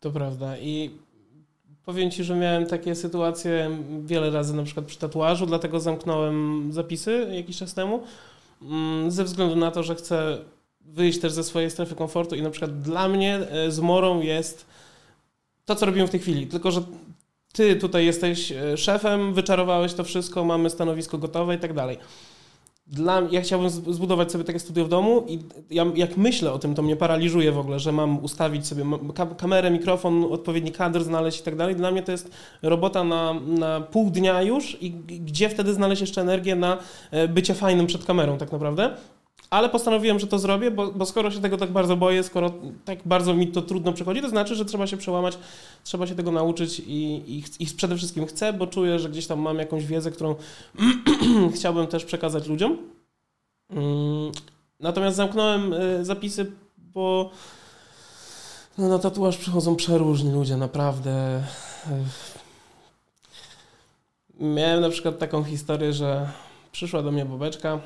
[0.00, 0.90] To prawda i
[1.84, 3.70] powiem Ci, że miałem takie sytuacje
[4.04, 8.02] wiele razy na przykład przy tatuażu, dlatego zamknąłem zapisy jakiś czas temu,
[8.62, 10.38] mm, ze względu na to, że chcę
[10.94, 14.66] wyjść też ze swojej strefy komfortu i na przykład dla mnie e, zmorą jest
[15.64, 16.46] to, co robimy w tej chwili.
[16.46, 16.82] Tylko, że
[17.52, 21.98] ty tutaj jesteś e, szefem, wyczarowałeś to wszystko, mamy stanowisko gotowe i tak dalej.
[22.86, 25.38] Dla, ja chciałbym zbudować sobie takie studio w domu i
[25.70, 28.84] ja, jak myślę o tym, to mnie paraliżuje w ogóle, że mam ustawić sobie
[29.36, 31.76] kamerę, mikrofon, odpowiedni kadr znaleźć i tak dalej.
[31.76, 32.30] Dla mnie to jest
[32.62, 36.78] robota na, na pół dnia już i gdzie wtedy znaleźć jeszcze energię na
[37.10, 38.96] e, bycie fajnym przed kamerą tak naprawdę.
[39.50, 42.52] Ale postanowiłem, że to zrobię, bo, bo, skoro się tego tak bardzo boję, skoro
[42.84, 45.38] tak bardzo mi to trudno przychodzi, to znaczy, że trzeba się przełamać,
[45.84, 49.38] trzeba się tego nauczyć i, i, i przede wszystkim chcę, bo czuję, że gdzieś tam
[49.40, 50.34] mam jakąś wiedzę, którą
[51.54, 52.78] chciałbym też przekazać ludziom.
[53.70, 54.32] Mm,
[54.80, 57.30] natomiast zamknąłem y, zapisy, bo
[58.78, 61.42] no, na tatuaż przychodzą przeróżni ludzie, naprawdę.
[64.40, 66.28] Miałem na przykład taką historię, że
[66.72, 67.80] przyszła do mnie bobeczka,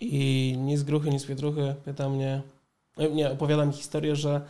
[0.00, 2.42] i ni z gruchy, ni z pietruchy pyta mnie,
[2.98, 4.40] e, nie, opowiada mi historię, że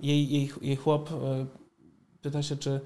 [0.00, 1.46] jej, jej, jej chłop e,
[2.22, 2.80] pyta się, czy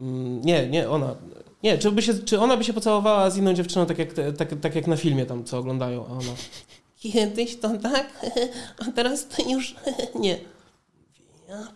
[0.00, 1.14] mm, nie, nie, ona.
[1.62, 4.60] Nie, czy, by się, czy ona by się pocałowała z inną dziewczyną, tak jak, tak,
[4.60, 6.32] tak jak na filmie tam, co oglądają, a ona
[6.98, 8.26] kiedyś to tak,
[8.78, 9.76] a teraz to już
[10.20, 10.38] nie.
[11.48, 11.68] Ja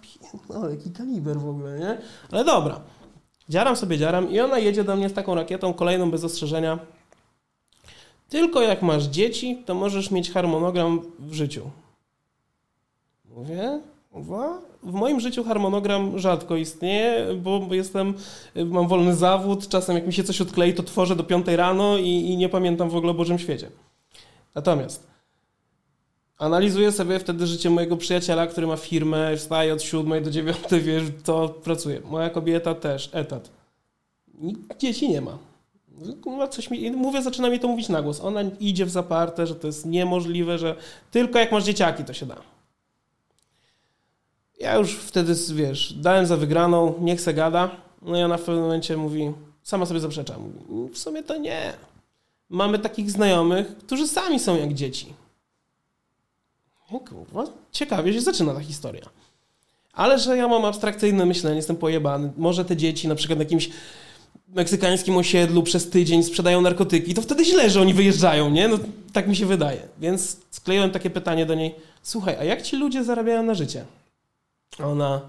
[0.48, 1.98] no, jaki kaliber w ogóle, nie?
[2.30, 2.80] Ale dobra.
[3.48, 6.78] Dziaram sobie, dziaram i ona jedzie do mnie z taką rakietą, kolejną bez ostrzeżenia.
[8.32, 11.70] Tylko jak masz dzieci, to możesz mieć harmonogram w życiu.
[13.24, 13.80] Mówię,
[14.82, 18.14] w moim życiu harmonogram rzadko istnieje, bo jestem,
[18.54, 22.08] mam wolny zawód, czasem jak mi się coś odklei, to tworzę do 5 rano i,
[22.08, 23.70] i nie pamiętam w ogóle o Bożym świecie.
[24.54, 25.06] Natomiast
[26.38, 31.04] analizuję sobie wtedy życie mojego przyjaciela, który ma firmę, wstaje od 7 do 9, wiesz,
[31.24, 32.00] to pracuje.
[32.00, 33.50] Moja kobieta też, etat.
[34.78, 35.51] Dzieci nie ma
[36.50, 38.20] coś mi, mówię, zaczyna mi to mówić na głos.
[38.20, 40.76] Ona idzie w zaparte, że to jest niemożliwe, że
[41.10, 42.36] tylko jak masz dzieciaki, to się da.
[44.60, 47.70] Ja już wtedy, wiesz, dałem za wygraną, niech se gada.
[48.02, 49.32] No i ona w pewnym momencie mówi,
[49.62, 50.34] sama sobie zaprzecza.
[50.38, 51.72] Mówi, w sumie to nie.
[52.50, 55.14] Mamy takich znajomych, którzy sami są jak dzieci.
[57.08, 59.08] Kurwa, ciekawie się zaczyna ta historia.
[59.92, 62.32] Ale że ja mam abstrakcyjne myślenie, jestem pojebany.
[62.36, 63.70] Może te dzieci na przykład jakimś
[64.48, 68.68] meksykańskim osiedlu przez tydzień sprzedają narkotyki, to wtedy źle, że oni wyjeżdżają, nie?
[68.68, 68.78] No,
[69.12, 69.88] tak mi się wydaje.
[69.98, 71.74] Więc skleiłem takie pytanie do niej.
[72.02, 73.84] Słuchaj, a jak ci ludzie zarabiają na życie?
[74.78, 75.20] A ona,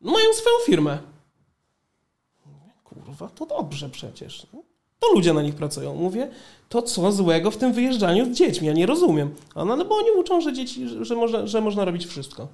[0.00, 0.98] no mają swoją firmę.
[2.84, 4.46] Kurwa, to dobrze przecież.
[5.00, 5.94] To ludzie na nich pracują.
[5.94, 6.28] Mówię,
[6.68, 8.66] to co złego w tym wyjeżdżaniu z dziećmi?
[8.66, 9.34] Ja nie rozumiem.
[9.54, 12.48] A ona, no bo oni uczą, że dzieci, że, że, można, że można robić wszystko.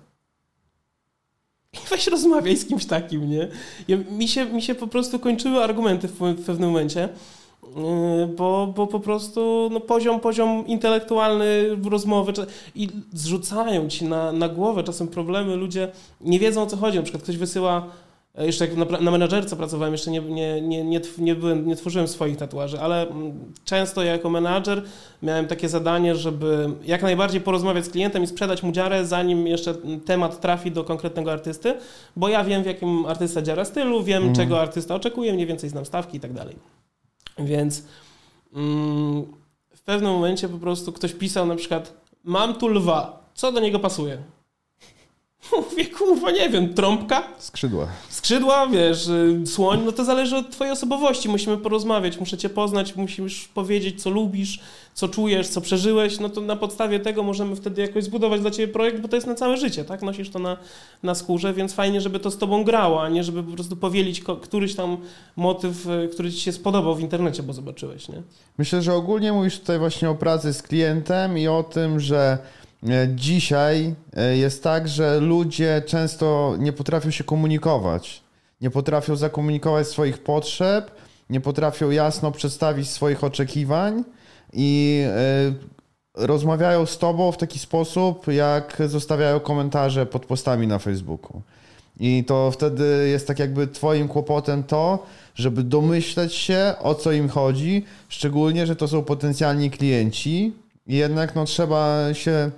[1.74, 3.48] I weź rozmawiaj z kimś takim, nie?
[3.88, 7.08] Ja, mi, się, mi się po prostu kończyły argumenty w, w pewnym momencie,
[7.76, 12.32] yy, bo, bo po prostu no, poziom, poziom intelektualny rozmowy
[12.74, 15.88] i zrzucają ci na, na głowę czasem problemy, ludzie
[16.20, 16.96] nie wiedzą o co chodzi.
[16.96, 17.86] Na przykład ktoś wysyła
[18.38, 22.08] jeszcze jak na, na menadżerce pracowałem, jeszcze nie, nie, nie, nie, nie, byłem, nie tworzyłem
[22.08, 24.82] swoich tatuaży, ale mm, często jako menadżer
[25.22, 29.74] miałem takie zadanie, żeby jak najbardziej porozmawiać z klientem i sprzedać mu dziarę, zanim jeszcze
[30.04, 31.74] temat trafi do konkretnego artysty,
[32.16, 34.34] bo ja wiem, w jakim artysta dziara stylu, wiem, mhm.
[34.34, 36.56] czego artysta oczekuje, mniej więcej znam stawki i tak dalej.
[37.38, 37.84] Więc
[38.54, 39.24] mm,
[39.74, 43.78] w pewnym momencie po prostu ktoś pisał na przykład mam tu lwa, co do niego
[43.78, 44.18] pasuje?
[45.56, 47.22] Mówię, kurwa, nie wiem, trąbka?
[47.38, 47.86] Skrzydła.
[48.08, 51.28] Skrzydła, wiesz, y, słoń, no to zależy od twojej osobowości.
[51.28, 54.60] Musimy porozmawiać, muszę cię poznać, musisz powiedzieć, co lubisz,
[54.94, 56.20] co czujesz, co przeżyłeś.
[56.20, 59.26] No to na podstawie tego możemy wtedy jakoś zbudować dla ciebie projekt, bo to jest
[59.26, 60.02] na całe życie, tak?
[60.02, 60.56] Nosisz to na,
[61.02, 64.22] na skórze, więc fajnie, żeby to z tobą grało, a nie żeby po prostu powielić
[64.42, 64.96] któryś tam
[65.36, 68.22] motyw, y, który ci się spodobał w internecie, bo zobaczyłeś, nie?
[68.58, 72.38] Myślę, że ogólnie mówisz tutaj właśnie o pracy z klientem i o tym, że
[73.14, 78.22] dzisiaj e, jest tak, że ludzie często nie potrafią się komunikować.
[78.60, 80.90] Nie potrafią zakomunikować swoich potrzeb,
[81.30, 84.04] nie potrafią jasno przedstawić swoich oczekiwań
[84.52, 91.42] i e, rozmawiają z tobą w taki sposób, jak zostawiają komentarze pod postami na Facebooku.
[92.00, 97.28] I to wtedy jest tak jakby twoim kłopotem to, żeby domyśleć się, o co im
[97.28, 100.52] chodzi, szczególnie, że to są potencjalni klienci.
[100.86, 102.50] Jednak no, trzeba się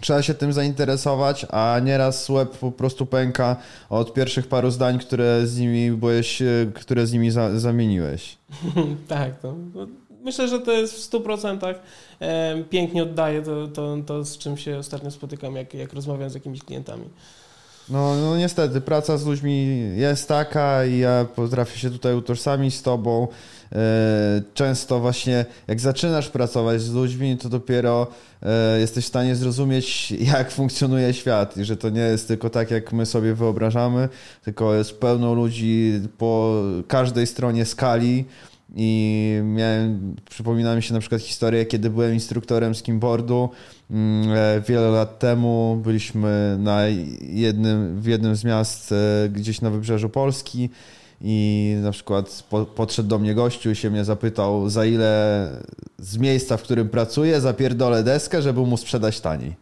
[0.00, 3.56] trzeba się tym zainteresować, a nieraz łeb po prostu pęka
[3.90, 8.38] od pierwszych paru zdań, które z nimi byłeś, e, które z nimi za, zamieniłeś.
[9.08, 9.54] tak, to,
[10.24, 11.74] myślę, że to jest w 100%
[12.20, 16.34] e, pięknie oddaje to, to, to, z czym się ostatnio spotykam, jak, jak rozmawiam z
[16.34, 17.04] jakimiś klientami.
[17.88, 22.82] No, no niestety, praca z ludźmi jest taka i ja potrafię się tutaj utożsamić z
[22.82, 23.28] tobą.
[23.72, 28.06] E, często właśnie jak zaczynasz pracować z ludźmi, to dopiero
[28.42, 32.70] e, jesteś w stanie zrozumieć, jak funkcjonuje świat i że to nie jest tylko tak,
[32.70, 34.08] jak my sobie wyobrażamy,
[34.44, 38.24] tylko jest pełno ludzi po każdej stronie skali.
[38.76, 43.50] I miałem, przypomina mi się na przykład historię, kiedy byłem instruktorem skimboardu
[43.90, 45.80] mm, e, wiele lat temu.
[45.84, 46.82] Byliśmy na
[47.20, 48.94] jednym, w jednym z miast
[49.30, 50.70] gdzieś na wybrzeżu Polski
[51.20, 55.48] i na przykład po, podszedł do mnie gościu i się mnie zapytał, za ile
[55.98, 59.56] z miejsca, w którym pracuję, zapierdolę deskę, żeby mu sprzedać taniej.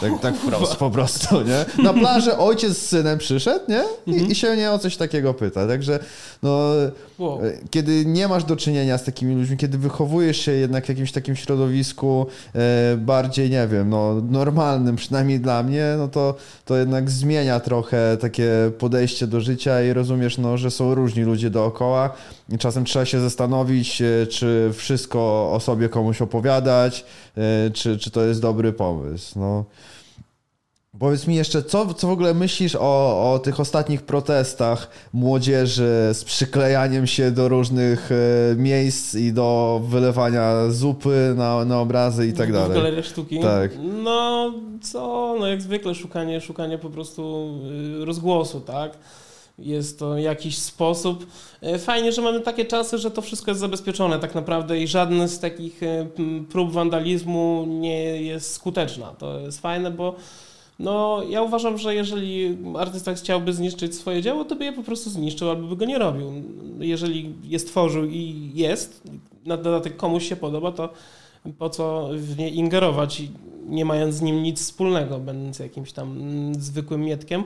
[0.00, 1.84] Tak, tak wprost, po prostu, nie?
[1.84, 3.84] Na plażę ojciec z synem przyszedł, nie?
[4.06, 4.30] I, mhm.
[4.30, 5.66] I, się nie o coś takiego pyta.
[5.66, 5.98] Także,
[6.42, 6.70] no,
[7.18, 7.44] wow.
[7.44, 11.12] E, kiedy nie masz do czynienia z takimi ludźmi, kiedy wychowujesz się jednak w jakimś
[11.12, 16.34] takim środowisku e, bardziej, nie wiem, no, normalnym, przynajmniej dla mnie, no to,
[16.64, 21.50] to jednak zmienia trochę takie podejście do życia i rozumiesz, no, że są różni ludzie
[21.50, 22.10] dookoła
[22.52, 27.04] i czasem trzeba się zastanowić, e, czy wszystko o sobie komuś opowiadać,
[27.36, 29.38] e, czy, czy to jest dobry pomysł.
[29.38, 29.64] No.
[30.98, 36.24] Powiedz mi jeszcze, co, co w ogóle myślisz o, o tych ostatnich protestach młodzieży z
[36.24, 42.52] przyklejaniem się do różnych e, miejsc i do wylewania zupy na, na obrazy i tak
[42.52, 42.70] dalej?
[42.70, 43.40] W galeriach sztuki?
[43.40, 43.70] Tak.
[44.04, 47.50] No co, no jak zwykle szukanie, szukanie po prostu
[48.00, 48.98] y, rozgłosu, tak?
[49.58, 51.26] Jest to jakiś sposób.
[51.62, 55.28] E, fajnie, że mamy takie czasy, że to wszystko jest zabezpieczone tak naprawdę i żadne
[55.28, 56.06] z takich e,
[56.48, 59.06] prób wandalizmu nie jest skuteczna.
[59.06, 60.14] To jest fajne, bo
[60.80, 65.10] no, ja uważam, że jeżeli artysta chciałby zniszczyć swoje dzieło, to by je po prostu
[65.10, 66.32] zniszczył albo by go nie robił.
[66.78, 69.02] Jeżeli je stworzył i jest,
[69.46, 70.88] na dodatek komuś się podoba, to
[71.58, 73.22] po co w nie ingerować,
[73.66, 76.18] nie mając z nim nic wspólnego, będąc jakimś tam
[76.58, 77.44] zwykłym mietkiem.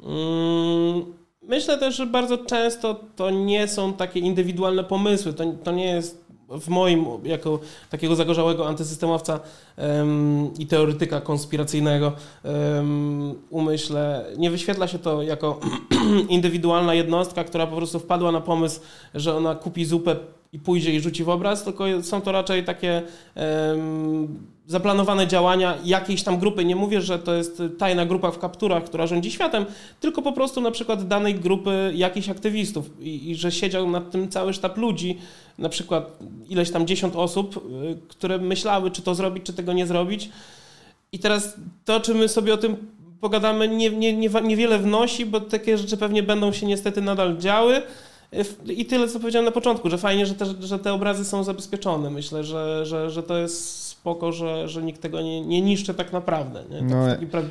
[0.00, 1.04] Mm,
[1.42, 5.32] myślę też, że bardzo często to nie są takie indywidualne pomysły.
[5.32, 9.40] To, to nie jest w moim, jako takiego zagorzałego antysystemowca
[9.76, 12.12] um, i teoretyka konspiracyjnego
[12.44, 15.60] um, umyśle, nie wyświetla się to jako
[16.28, 18.80] indywidualna jednostka, która po prostu wpadła na pomysł,
[19.14, 20.16] że ona kupi zupę
[20.56, 23.02] i pójdzie i rzuci w obraz, tylko są to raczej takie
[24.66, 26.64] zaplanowane działania jakiejś tam grupy.
[26.64, 29.66] Nie mówię, że to jest tajna grupa w kapturach, która rządzi światem,
[30.00, 34.28] tylko po prostu na przykład danej grupy jakichś aktywistów i, i że siedział nad tym
[34.28, 35.18] cały sztab ludzi,
[35.58, 39.86] na przykład ileś tam dziesiąt osób, y, które myślały, czy to zrobić, czy tego nie
[39.86, 40.30] zrobić.
[41.12, 42.76] I teraz to, czy my sobie o tym
[43.20, 47.82] pogadamy, nie, nie, nie, niewiele wnosi, bo takie rzeczy pewnie będą się niestety nadal działy.
[48.66, 52.10] I tyle, co powiedziałem na początku, że fajnie, że te, że te obrazy są zabezpieczone.
[52.10, 56.12] Myślę, że, że, że to jest spoko, że, że nikt tego nie, nie niszczy tak
[56.12, 56.64] naprawdę.
[56.70, 56.78] Nie?
[56.78, 57.42] Tak no, pra...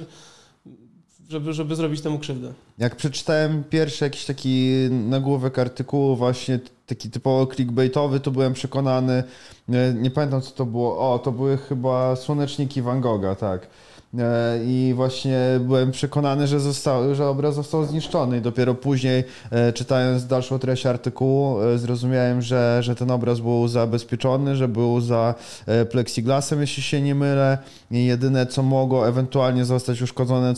[1.29, 2.53] żeby, żeby zrobić temu krzywdę.
[2.77, 9.23] Jak przeczytałem pierwszy jakiś taki nagłówek artykułu właśnie taki typowo clickbaitowy, to byłem przekonany,
[9.67, 13.94] nie, nie pamiętam co to było, o, to były chyba Słoneczniki Van Gogha, tak E,
[14.65, 20.27] i właśnie byłem przekonany, że, został, że obraz został zniszczony i dopiero później e, czytając
[20.27, 25.35] dalszą treść artykułu e, zrozumiałem, że, że ten obraz był zabezpieczony, że był za
[25.91, 27.57] plexiglasem, jeśli się nie mylę
[27.91, 30.53] i jedyne co mogło ewentualnie zostać uszkodzone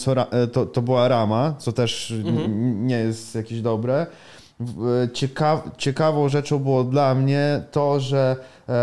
[0.54, 2.88] to, to była rama, co też mhm.
[2.88, 4.06] nie jest jakieś dobre.
[5.14, 8.36] Ciekaw, ciekawą rzeczą było dla mnie to, że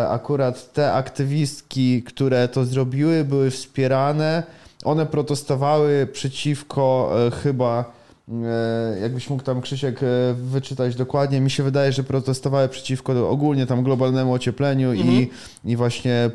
[0.09, 4.43] akurat te aktywistki, które to zrobiły, były wspierane
[4.85, 7.85] one protestowały przeciwko e, chyba
[8.29, 13.67] e, jakbyś mógł tam Krzysiek e, wyczytać dokładnie, mi się wydaje, że protestowały przeciwko ogólnie
[13.67, 15.09] tam globalnemu ociepleniu mhm.
[15.11, 15.31] i,
[15.65, 16.31] i właśnie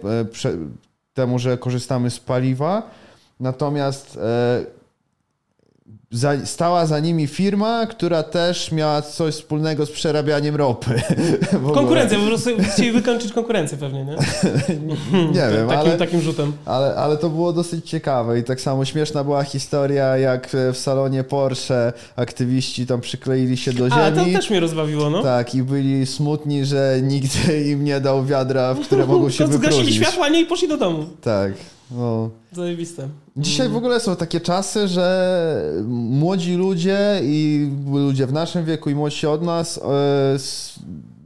[1.14, 2.89] temu, że korzystamy z paliwa.
[3.39, 4.20] Natomiast
[6.12, 11.01] za, stała za nimi firma, która też miała coś wspólnego z przerabianiem ropy.
[11.74, 14.16] Konkurencja, po prostu chcieli wykończyć konkurencję pewnie, nie?
[15.39, 16.53] nie wiem, takim, ale, takim rzutem.
[16.66, 21.24] Ale, ale to było dosyć ciekawe i tak samo śmieszna była historia, jak w salonie
[21.24, 24.01] Porsche aktywiści tam przykleili się do ziemi.
[24.01, 25.24] A, to też mnie rozbawiło, no.
[25.24, 29.74] Tak, i byli smutni, że nikt im nie dał wiadra, w które mogą się wypróżnić.
[29.74, 31.05] Zgasili światła, nie i poszli do domu.
[31.22, 31.53] Tak.
[31.92, 32.30] No.
[32.52, 33.10] Zajebiste.
[33.38, 38.96] Dzisiaj w ogóle są takie czasy, że młodzi ludzie i ludzie w naszym wieku i
[38.96, 39.82] młodsi od nas, e,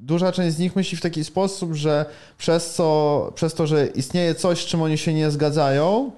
[0.02, 2.06] duża część z nich myśli w taki sposób, że
[2.38, 6.12] przez, co, przez to, że istnieje coś, z czym oni się nie zgadzają,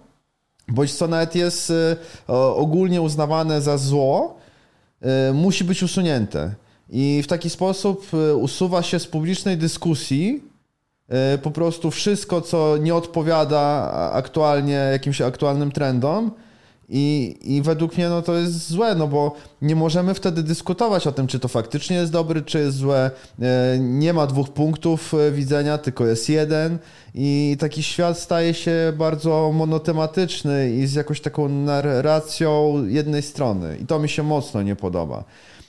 [0.68, 1.98] bądź co nawet jest e,
[2.34, 4.38] ogólnie uznawane za zło,
[5.02, 6.54] e, musi być usunięte.
[6.90, 10.44] I w taki sposób usuwa się z publicznej dyskusji
[11.42, 16.32] po prostu wszystko, co nie odpowiada aktualnie jakimś aktualnym trendom.
[16.90, 21.12] I, I według mnie no, to jest złe, no bo nie możemy wtedy dyskutować o
[21.12, 23.12] tym, czy to faktycznie jest dobry, czy jest złe.
[23.42, 26.78] E, nie ma dwóch punktów e, widzenia, tylko jest jeden.
[27.16, 33.78] I taki świat staje się bardzo monotematyczny i z jakąś taką narracją jednej strony.
[33.82, 35.24] I to mi się mocno nie podoba.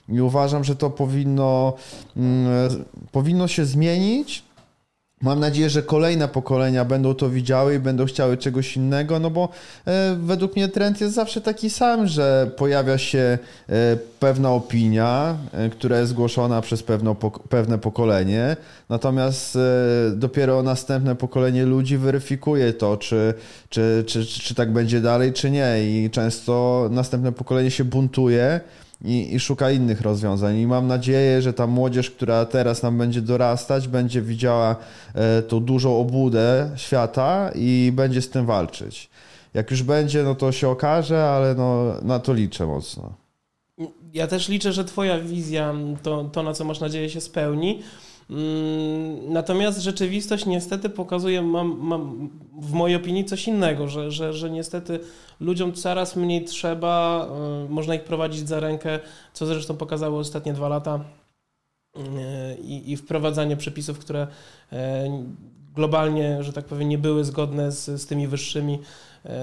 [0.08, 1.72] I uważam, że to powinno,
[2.16, 4.45] mm, powinno się zmienić
[5.22, 9.48] Mam nadzieję, że kolejne pokolenia będą to widziały i będą chciały czegoś innego, no bo
[9.86, 13.38] e, według mnie trend jest zawsze taki sam, że pojawia się
[13.68, 16.82] e, pewna opinia, e, która jest zgłoszona przez
[17.48, 18.56] pewne pokolenie,
[18.88, 19.58] natomiast
[20.12, 23.34] dopiero następne pokolenie ludzi weryfikuje to, czy,
[23.68, 25.76] czy, czy, czy tak będzie dalej, czy nie.
[25.84, 28.60] I często następne pokolenie się buntuje
[29.04, 30.56] i, i szuka innych rozwiązań.
[30.56, 34.76] I mam nadzieję, że ta młodzież, która teraz nam będzie dorastać, będzie widziała
[35.14, 39.10] e, tą dużą obłudę świata i będzie z tym walczyć.
[39.54, 43.12] Jak już będzie, no to się okaże, ale no, na to liczę mocno.
[44.12, 47.82] Ja też liczę, że Twoja wizja, to, to na co masz nadzieję, się spełni.
[48.30, 54.50] Mm, natomiast rzeczywistość niestety pokazuje, mam, mam w mojej opinii coś innego, że, że, że
[54.50, 55.00] niestety
[55.40, 57.26] ludziom coraz mniej trzeba,
[57.66, 59.00] y, można ich prowadzić za rękę,
[59.32, 61.04] co zresztą pokazały ostatnie dwa lata
[61.96, 62.00] y,
[62.62, 64.26] i, i wprowadzanie przepisów, które
[64.72, 64.76] y,
[65.74, 68.78] globalnie, że tak powiem, nie były zgodne z, z tymi wyższymi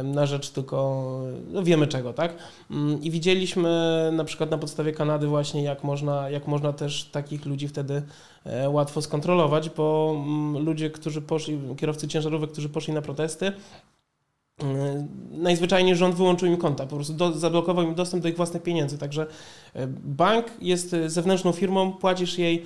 [0.03, 1.19] na rzecz tylko,
[1.51, 2.36] no wiemy czego, tak?
[2.71, 3.69] Mm, I widzieliśmy
[4.13, 8.01] na przykład na podstawie Kanady właśnie, jak można, jak można też takich ludzi wtedy
[8.45, 15.07] e, łatwo skontrolować, bo mm, ludzie, którzy poszli, kierowcy ciężarówek, którzy poszli na protesty, e,
[15.31, 18.97] najzwyczajniej rząd wyłączył im konta, po prostu do, zablokował im dostęp do ich własnych pieniędzy.
[18.97, 19.27] Także
[19.73, 22.65] e, bank jest zewnętrzną firmą, płacisz jej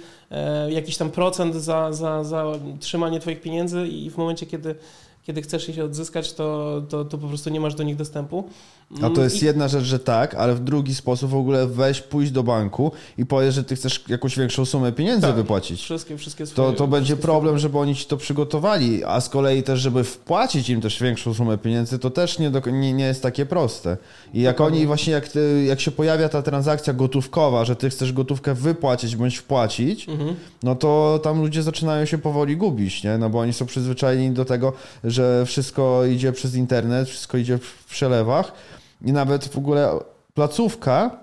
[0.70, 2.46] jakiś tam procent za, za, za
[2.80, 4.76] trzymanie Twoich pieniędzy i w momencie, kiedy
[5.28, 8.44] kiedy chcesz je odzyskać, to, to, to po prostu nie masz do nich dostępu.
[9.02, 12.02] A to jest I- jedna rzecz, że tak, ale w drugi sposób w ogóle weź,
[12.02, 15.36] pójść do banku i powiedz, że ty chcesz jakąś większą sumę pieniędzy Tak.
[15.36, 15.82] wypłacić.
[15.82, 16.74] Wszystkie, wszystkie To, swoje...
[16.74, 20.70] to będzie wszystkie problem, żeby oni ci to przygotowali, a z kolei też, żeby wpłacić
[20.70, 23.98] im też większą sumę pieniędzy, to też nie, do, nie, nie jest takie proste.
[24.34, 24.78] I jak Dokładnie.
[24.80, 29.16] oni właśnie, jak, ty, jak się pojawia ta transakcja gotówkowa, że ty chcesz gotówkę wypłacić
[29.16, 30.36] bądź wpłacić, Mhm.
[30.64, 33.18] no to tam ludzie zaczynają się powoli gubić, nie?
[33.18, 34.74] No bo oni są przyzwyczajeni do tego,
[35.04, 38.52] że wszystko idzie przez internet, wszystko idzie w przelewach
[39.06, 40.00] i nawet w ogóle
[40.34, 41.20] placówka,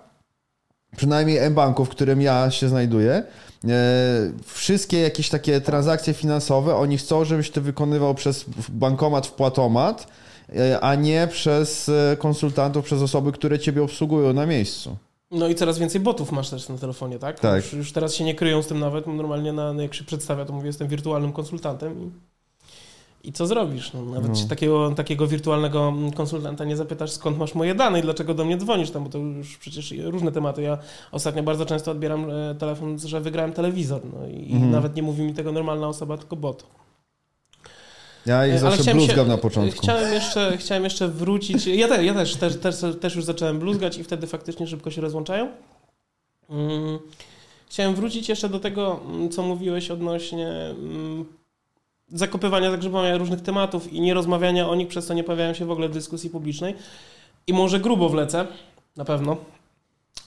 [0.97, 7.25] przynajmniej M-Banku, w którym ja się znajduję, e, wszystkie jakieś takie transakcje finansowe, oni chcą,
[7.25, 10.07] żebyś ty wykonywał przez bankomat, wpłatomat,
[10.57, 14.97] e, a nie przez e, konsultantów, przez osoby, które ciebie obsługują na miejscu.
[15.31, 17.41] No i coraz więcej botów masz też na telefonie, tak?
[17.41, 17.65] Tak.
[17.65, 19.07] Już, już teraz się nie kryją z tym nawet.
[19.07, 22.11] Normalnie na, jak się przedstawia, to mówię, jestem wirtualnym konsultantem i,
[23.25, 23.93] i co zrobisz?
[23.93, 24.35] No, nawet No.
[24.35, 28.57] się takiego, takiego wirtualnego konsultanta nie zapytasz, skąd masz moje dane i dlaczego do mnie
[28.57, 30.63] dzwonisz, tam, bo to już przecież różne tematy.
[30.63, 30.79] Ja
[31.13, 34.71] ostatnio bardzo często odbieram e, telefon, że wygrałem telewizor, no i, Mhm.
[34.73, 36.67] nawet nie mówi mi tego normalna osoba, tylko bot.
[38.27, 39.83] Ja ich E, zawsze chciałem się- bluzgam na początku.
[39.83, 41.67] Chciałem jeszcze, chciałem jeszcze wrócić.
[41.67, 45.01] Ja, te, ja też, też, też, też już zacząłem bluzgać i wtedy faktycznie szybko się
[45.01, 45.49] rozłączają.
[46.51, 46.99] Mm,
[47.69, 51.25] Chciałem wrócić jeszcze do tego, mm, co mówiłeś odnośnie mm,
[52.09, 55.71] zakopywania, zagrzebania różnych tematów i nie rozmawiania o nich, przez co nie pojawiają się w
[55.71, 56.75] ogóle w dyskusji publicznej.
[57.47, 58.47] I może grubo wlecę,
[58.97, 59.37] na pewno.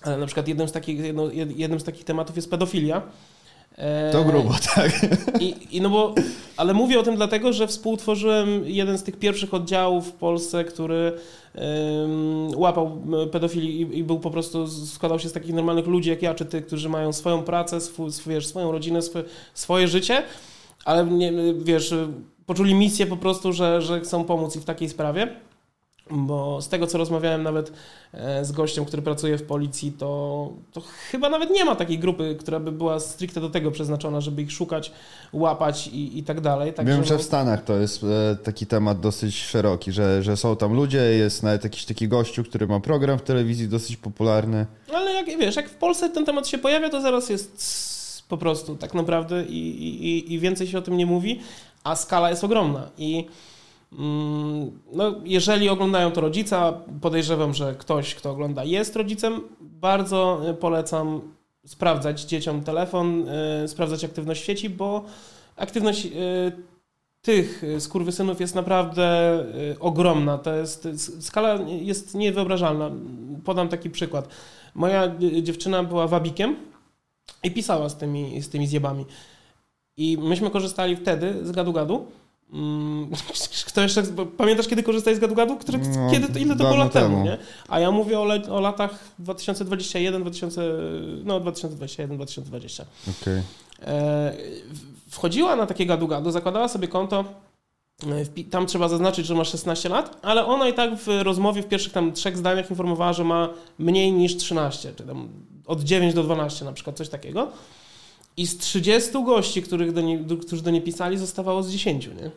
[0.04, 3.02] Ale na przykład jednym z takich, jedno, jed- jednym z takich tematów jest pedofilia.
[3.78, 4.92] E, To grubo, tak.
[5.40, 6.16] i, I no bo,
[6.58, 11.14] ale mówię o tym dlatego, że współtworzyłem jeden z tych pierwszych oddziałów w Polsce, który
[11.56, 16.10] ym, łapał m, pedofili i, i był po prostu, składał się z takich normalnych ludzi
[16.10, 20.24] jak ja, czy ty, którzy mają swoją pracę, swój, swój, swoją rodzinę, swoje, swoje życie,
[20.88, 21.94] ale nie, wiesz,
[22.46, 25.28] poczuli misję po prostu, że, że chcą pomóc i w takiej sprawie.
[26.12, 27.72] Bo z tego, co rozmawiałem nawet
[28.14, 30.82] e, z gościem, który pracuje w policji, to, to
[31.12, 34.52] chyba nawet nie ma takiej grupy, która by była stricte do tego przeznaczona, żeby ich
[34.52, 34.92] szukać,
[35.34, 36.74] łapać i, i tak dalej.
[36.74, 40.38] Także Wiem, że no- w Stanach to jest e, taki temat dosyć szeroki, że, że
[40.38, 44.66] są tam ludzie, jest nawet jakiś taki gościu, który ma program w telewizji dosyć popularny.
[44.94, 47.97] Ale jak wiesz, jak w Polsce ten temat się pojawia, to zaraz jest
[48.28, 49.68] po prostu tak naprawdę i,
[50.08, 51.40] i, i więcej się o tym nie mówi,
[51.84, 52.90] a skala jest ogromna.
[52.98, 53.26] I
[54.00, 60.54] mm, no, jeżeli oglądają to rodzica, podejrzewam, że ktoś, kto ogląda, jest rodzicem, bardzo y,
[60.54, 61.22] polecam
[61.66, 63.26] sprawdzać dzieciom telefon,
[63.64, 65.04] y, sprawdzać aktywność sieci, bo
[65.56, 66.12] aktywność y,
[67.22, 69.46] tych skurwysynów jest naprawdę
[69.80, 70.38] ogromna.
[70.38, 70.88] To jest,
[71.26, 72.92] skala jest niewyobrażalna.
[73.46, 74.28] Podam taki przykład.
[74.76, 75.12] Moja
[75.42, 76.56] dziewczyna była wabikiem
[77.44, 79.06] i pisała z tymi, z tymi zjebami.
[79.98, 82.06] I myśmy korzystali wtedy z gadu-gadu.
[82.54, 83.10] Mm,
[83.68, 84.04] Kto jeszcze,
[84.38, 85.58] pamiętasz kiedy korzystałeś z gadu-gadu?
[85.58, 87.24] Który, No, kiedy, to- ile to było lat temu, temu.
[87.26, 87.38] nie?
[87.68, 90.62] A ja mówię o, le, o latach 2021, 2000,
[91.24, 92.86] no 2021, 2020.
[93.22, 93.42] Okej.
[93.82, 94.34] E,
[95.10, 97.26] Wchodziła na takie gadu-gadu, zakładała sobie konto.
[98.38, 101.68] e, Tam trzeba zaznaczyć, że ma 16 lat, ale ona i tak w rozmowie w
[101.68, 103.50] pierwszych tam trzech zdaniach informowała, że ma
[103.80, 105.30] mniej niż 13, czy tam
[105.68, 107.52] od 9 do 12 na przykład, coś takiego.
[108.38, 112.08] I z 30 gości, których do niej, do, którzy do niej pisali, zostawało z 10,
[112.08, 112.32] nie?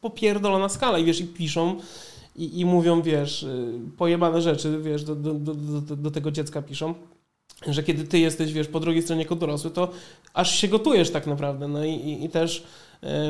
[0.00, 1.76] Popierdolona skala i wiesz, i piszą
[2.36, 6.94] i, i mówią, wiesz, y, pojebane rzeczy, wiesz, do, do, do, do, tego dziecka piszą,
[7.66, 9.90] że kiedy ty jesteś, wiesz, po drugiej stronie jako dorosły, to
[10.34, 11.68] aż się gotujesz tak naprawdę.
[11.68, 12.64] No i, i, i też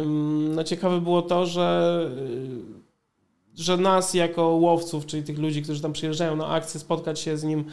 [0.00, 2.00] ym, no ciekawe było to, że,
[3.56, 7.38] y, że nas jako łowców, czyli tych ludzi, którzy tam przyjeżdżają na akcję, spotkać się
[7.38, 7.64] z nim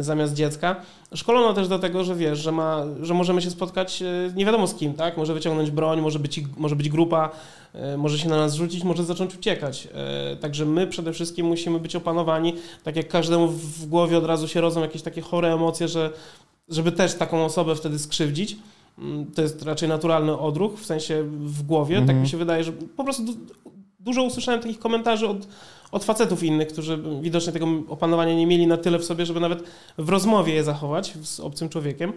[0.00, 0.76] zamiast dziecka.
[1.14, 4.06] Szkolono też do tego, że wiesz, że, ma, że możemy się spotkać e,
[4.36, 5.16] nie wiadomo z kim, tak?
[5.16, 7.30] Może wyciągnąć broń, może być, może być grupa,
[7.74, 9.88] e, może się na nas rzucić, może zacząć uciekać.
[10.32, 12.54] E, Także my przede wszystkim musimy być opanowani,
[12.84, 16.10] tak jak każdemu w głowie od razu się rodzą jakieś takie chore emocje, że
[16.68, 18.56] żeby też taką osobę wtedy skrzywdzić.
[18.98, 21.94] Mm, To jest raczej naturalny odruch, w sensie w głowie.
[21.94, 22.22] Tak Mhm.
[22.22, 23.36] mi się wydaje, że po prostu du-
[24.00, 25.48] dużo usłyszałem takich komentarzy od,
[25.96, 29.62] od facetów innych, którzy widocznie tego opanowania nie mieli na tyle w sobie, żeby nawet
[29.98, 32.12] w rozmowie je zachować z obcym człowiekiem.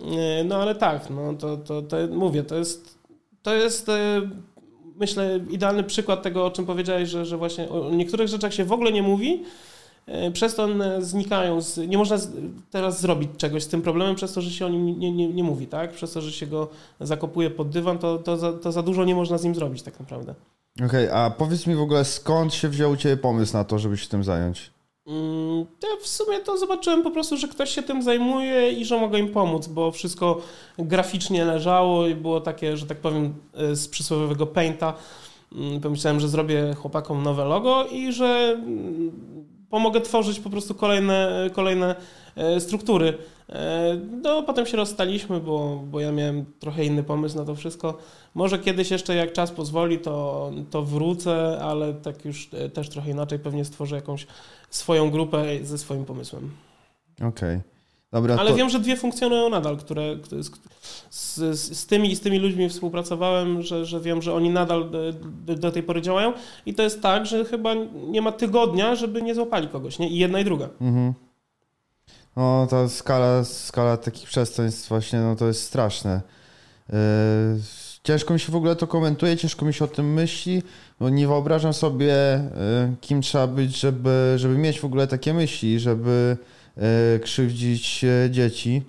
[0.00, 2.98] Yy, No ale tak, no to, to, to mówię, to jest,
[3.42, 3.94] to jest yy,
[4.96, 8.72] myślę idealny przykład tego, o czym powiedziałeś, że, że właśnie o niektórych rzeczach się w
[8.72, 9.42] ogóle nie mówi,
[10.06, 11.58] yy, przez to one znikają,
[11.88, 12.16] nie można
[12.70, 15.44] teraz zrobić czegoś z tym problemem, przez to, że się o nim nie, nie, nie
[15.44, 15.92] mówi, tak?
[15.92, 16.68] Przez to, że się go
[17.00, 20.00] zakopuje pod dywan, to, to, za, to za dużo nie można z nim zrobić tak
[20.00, 20.34] naprawdę.
[20.80, 23.96] Okej, a powiedz mi w ogóle skąd się wziął u Ciebie pomysł na to, żeby
[23.96, 24.70] się tym zająć?
[25.06, 29.00] Mm, Ja w sumie to zobaczyłem po prostu, że ktoś się tym zajmuje i że
[29.00, 30.40] mogę im pomóc, bo wszystko
[30.78, 33.34] graficznie leżało i było takie, że tak powiem,
[33.72, 34.94] y, z przysłowiowego painta.
[35.52, 39.12] mm, pomyślałem, że zrobię chłopakom nowe logo i że mm,
[39.70, 41.94] pomogę tworzyć po prostu kolejne, kolejne
[42.36, 43.18] e, struktury.
[43.52, 47.98] E, no, potem się rozstaliśmy, bo, bo ja miałem trochę inny pomysł na to wszystko.
[48.34, 53.10] Może kiedyś jeszcze, jak czas pozwoli, to, to wrócę, ale tak już e, też trochę
[53.10, 53.38] inaczej.
[53.38, 54.26] Pewnie stworzę jakąś
[54.70, 56.50] swoją grupę ze swoim pomysłem.
[57.16, 57.28] Okej.
[57.28, 57.60] Okay.
[58.12, 58.56] Dobra, Ale to...
[58.56, 60.50] wiem, że dwie funkcjonują nadal, które, które z,
[61.10, 65.12] z, z, tymi i z tymi ludźmi współpracowałem, że, że wiem, że oni nadal do,
[65.54, 66.32] do, tej pory działają
[66.66, 67.74] i to jest tak, że chyba
[68.08, 70.08] nie ma tygodnia, żeby nie złapali kogoś, nie?
[70.08, 70.68] I jedna i druga.
[70.80, 71.14] Mhm.
[72.36, 76.20] No, ta skala, skala takich przestępstw właśnie, no to jest straszne.
[76.88, 76.96] Yy,
[78.02, 80.62] ciężko mi się w ogóle to komentuje, ciężko mi się o tym myśli,
[81.00, 82.06] bo nie wyobrażam sobie,
[82.86, 86.36] yy, kim trzeba być, żeby, żeby mieć w ogóle takie myśli, żeby
[86.76, 88.82] yy, krzywdzić dzieci.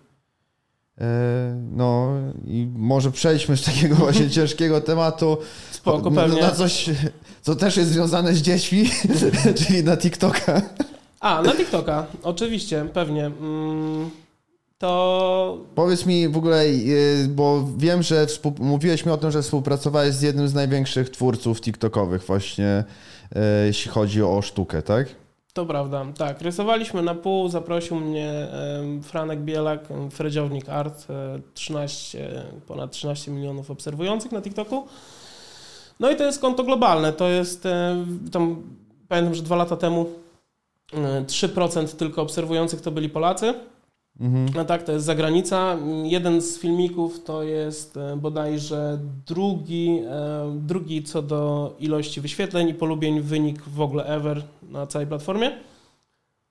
[1.71, 2.13] No
[2.47, 5.37] i może przejdźmy z takiego właśnie ciężkiego tematu
[5.71, 6.89] Spoko, na, na coś,
[7.41, 8.89] co też jest związane z dziećmi,
[9.67, 10.61] czyli na TikToka.
[11.23, 13.25] A, na TikToka, oczywiście, pewnie.
[13.25, 14.09] Mm,
[14.77, 15.57] to.
[15.75, 18.27] Powiedz mi w ogóle, y, bo wiem, że
[18.59, 22.83] mówiłeś mi o tym, że współpracowałeś z jednym z największych twórców TikTokowych, właśnie
[23.31, 25.07] y, jeśli chodzi o sztukę, tak?
[25.53, 26.41] To prawda, tak.
[26.41, 28.47] Rysowaliśmy na pół, zaprosił mnie
[29.03, 31.07] Franek Bielak, Fredziownik Art,
[31.53, 34.87] 13, e, ponad 13 milionów obserwujących na TikToku.
[35.99, 38.63] No i to jest konto globalne, to jest, e, tam
[39.07, 40.22] pamiętam, że dwa lata temu
[41.27, 43.53] 3% tylko obserwujących to byli Polacy.
[44.19, 44.45] Mhm.
[44.55, 45.77] No tak, to jest zagranica.
[46.03, 52.73] Jeden z filmików to jest e, bodajże drugi, e, drugi co do ilości wyświetleń i
[52.73, 55.51] polubień wynik w ogóle ever na całej platformie.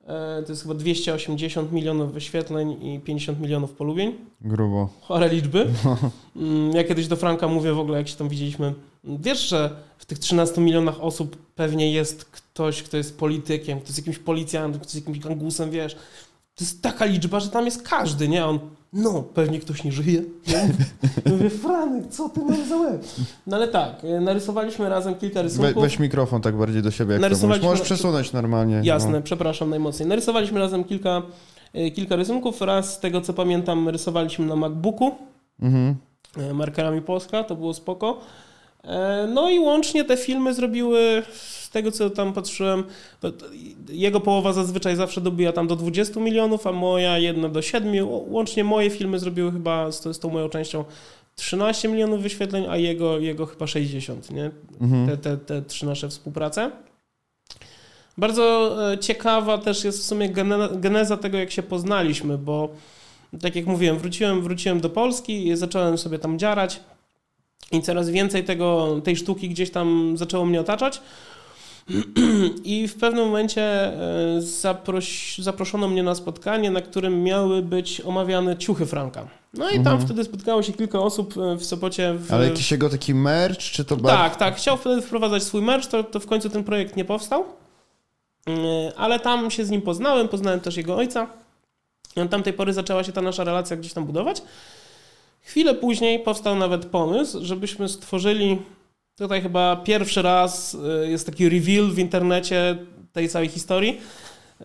[0.06, 4.14] E, to jest chyba 280 milionów wyświetleń i 50 milionów polubień.
[4.40, 4.88] Grubo.
[5.00, 5.66] Chore liczby.
[5.84, 5.98] No.
[6.36, 8.74] Mm, ja kiedyś do Franka mówię w ogóle, jak się tam widzieliśmy.
[9.04, 13.98] Wiesz, że w tych 13 milionach osób pewnie jest ktoś, kto jest politykiem, kto jest
[13.98, 15.96] jakimś policjantem, kto jest jakimś gangusem, wiesz.
[16.54, 18.46] To jest taka liczba, że tam jest każdy, nie?
[18.46, 18.58] On,
[18.92, 20.22] no, pewnie ktoś nie żyje.
[20.46, 20.68] Nie?
[21.32, 23.04] mówię, Franek, co ty masz za łeb?
[23.46, 25.74] No ale tak, e, narysowaliśmy razem kilka rysunków.
[25.74, 28.80] We, weź mikrofon tak bardziej do siebie, jak to Możesz przesunąć normalnie.
[28.84, 29.22] Jasne, no.
[29.22, 30.08] przepraszam najmocniej.
[30.08, 31.22] Narysowaliśmy razem kilka,
[31.72, 32.60] e, kilka rysunków.
[32.60, 35.14] Raz, z tego co pamiętam, rysowaliśmy na MacBooku.
[35.60, 35.96] Mhm.
[36.36, 38.20] E, markerami Polska, to było spoko.
[39.34, 41.22] No i łącznie te filmy zrobiły
[41.72, 42.84] tego, co tam patrzyłem,
[43.88, 48.08] jego połowa zazwyczaj zawsze dobija tam do 20 milionów, a moja jedna do 7.
[48.08, 50.84] Łącznie moje filmy zrobiły chyba z, z tą moją częścią
[51.36, 54.50] 13 milionów wyświetleń, a jego, jego chyba 60, nie?
[54.80, 55.06] Mhm.
[55.06, 56.70] Te, te, te trzy nasze współprace.
[58.18, 60.28] Bardzo e, ciekawa też jest w sumie
[60.72, 62.68] geneza tego, jak się poznaliśmy, bo
[63.40, 66.80] tak jak mówiłem, wróciłem, wróciłem do Polski i zacząłem sobie tam dziarać
[67.72, 71.00] i coraz więcej tego, tej sztuki gdzieś tam zaczęło mnie otaczać.
[72.64, 78.56] I w pewnym momencie e, zaproś, zaproszono mnie na spotkanie, na którym miały być omawiane
[78.56, 79.26] ciuchy Franka.
[79.54, 80.00] No i tam mhm.
[80.00, 82.14] wtedy spotkało się kilka osób e, w Sopocie.
[82.14, 82.32] W...
[82.32, 83.96] Ale jakiś jego taki merch, czy to...
[83.96, 84.56] Tak, tak.
[84.56, 87.44] Chciał wtedy wprowadzać swój merch, to, to w końcu ten projekt nie powstał.
[88.48, 88.52] E,
[88.96, 91.26] ale tam się z nim poznałem, poznałem też jego ojca.
[92.16, 94.42] I od tamtej pory zaczęła się ta nasza relacja gdzieś tam budować.
[95.42, 98.58] Chwilę później powstał nawet pomysł, żebyśmy stworzyli
[99.16, 102.76] Tutaj chyba pierwszy raz y, jest taki reveal w internecie
[103.12, 104.00] tej całej historii,
[104.60, 104.64] y,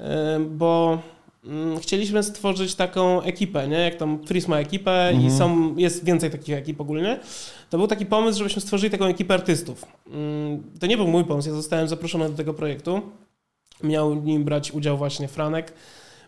[0.50, 1.00] bo
[1.46, 3.78] mm, chcieliśmy stworzyć taką ekipę, nie?
[3.78, 5.28] Jak tam Fris ma ekipę mhm.
[5.28, 7.20] i są, jest więcej takich ekip ogólnie.
[7.70, 9.86] To był taki pomysł, żebyśmy stworzyli taką ekipę artystów.
[10.08, 13.02] Mm, to nie był mój pomysł, ja zostałem zaproszony do tego projektu.
[13.84, 15.74] Miał w nim brać udział właśnie Franek,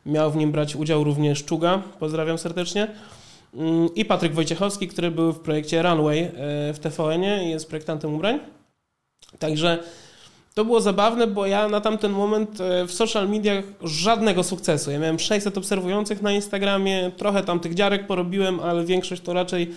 [0.06, 2.88] miał w nim brać udział również Czuga, pozdrawiam serdecznie.
[3.54, 6.32] Mm, i Patryk Wojciechowski, który był w projekcie Runway e,
[6.74, 8.40] w TVN-ie i jest projektantem ubrań.
[9.40, 9.84] Także
[10.54, 14.92] to było zabawne, bo ja na tamten moment e, w social mediach żadnego sukcesu.
[14.92, 19.72] Ja miałem 600 obserwujących na Instagramie, trochę tam tych dziarek porobiłem, ale większość to raczej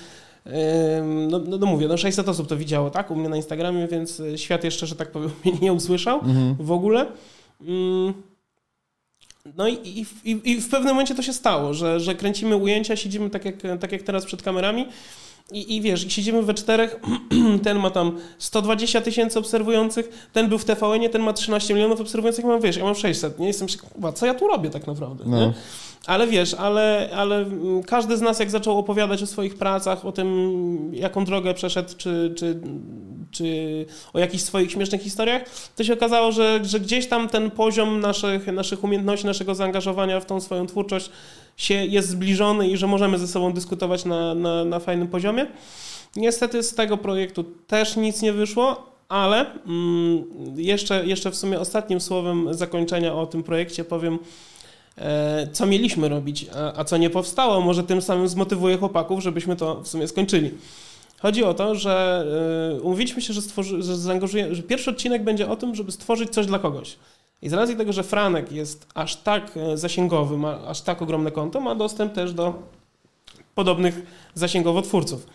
[1.28, 4.22] no, no, no, mówię, no 600 osób to widziało, tak, u mnie na Instagramie, więc
[4.36, 6.54] świat jeszcze, że tak powiem, mnie nie usłyszał mhm.
[6.60, 7.06] w ogóle.
[7.60, 8.14] Mm.
[9.56, 12.96] No i, i, i, i, w pewnym momencie to się stało, że, że kręcimy ujęcia,
[12.96, 14.86] siedzimy tak jak, tak jak teraz przed kamerami
[15.52, 17.00] i, i wiesz, siedzimy we czterech,
[17.64, 22.44] ten ma tam 120 tysięcy obserwujących, ten był w TVN-ie, ten ma 13 milionów obserwujących,
[22.44, 23.46] mam, wiesz, ja mam 600, nie?
[23.46, 23.68] Jestem,
[24.14, 25.40] co ja tu robię tak naprawdę, no.
[25.40, 25.52] nie?
[26.06, 27.46] Ale wiesz, ale, ale
[27.86, 32.34] każdy z nas jak zaczął opowiadać o swoich pracach, o tym, jaką drogę przeszedł, czy,
[32.36, 32.60] czy,
[33.32, 35.42] czy o jakichś swoich śmiesznych historiach,
[35.76, 40.26] to się okazało, że, że gdzieś tam ten poziom naszych, naszych umiejętności, naszego zaangażowania w
[40.26, 41.10] tą swoją twórczość
[41.56, 45.46] się jest zbliżony i że możemy ze sobą dyskutować na, na, na fajnym poziomie.
[46.16, 50.24] Niestety z tego projektu też nic nie wyszło, Ale mm,
[50.56, 54.18] jeszcze, jeszcze w sumie ostatnim słowem zakończenia o tym projekcie powiem,
[54.98, 57.60] e, co mieliśmy robić, a, a co nie powstało.
[57.60, 60.50] Może tym samym zmotywuję chłopaków, żebyśmy to w sumie skończyli.
[61.22, 62.24] Chodzi o to, że
[62.78, 66.30] y, umówiliśmy się, że, stworzy, że, zaangażuje, że pierwszy odcinek będzie o tym, żeby stworzyć
[66.30, 66.96] coś dla kogoś.
[67.42, 71.30] I z racji tego, że Franek jest aż tak e, zasięgowy, ma aż tak ogromne
[71.30, 72.62] konto, ma dostęp też do
[73.54, 74.02] podobnych
[74.34, 75.26] zasięgowo twórców.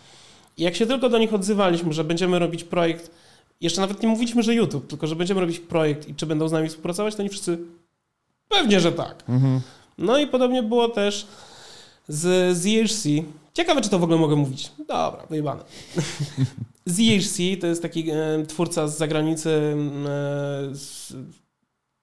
[0.56, 3.10] I jak się tylko do nich odzywaliśmy, że będziemy robić projekt,
[3.60, 6.52] jeszcze nawet nie mówiliśmy, że YouTube, tylko że będziemy robić projekt i czy będą z
[6.52, 7.58] nami współpracować, to oni wszyscy
[8.48, 9.24] pewnie, że tak.
[9.28, 9.60] Mhm.
[9.98, 11.26] No i podobnie było też
[12.08, 13.08] z ZHC.
[13.58, 14.72] Ciekawe, czy to w ogóle mogę mówić.
[14.78, 15.62] Dobra, wyjebane.
[16.86, 18.16] ZHC to jest taki e,
[18.48, 21.12] twórca z zagranicy, e, z,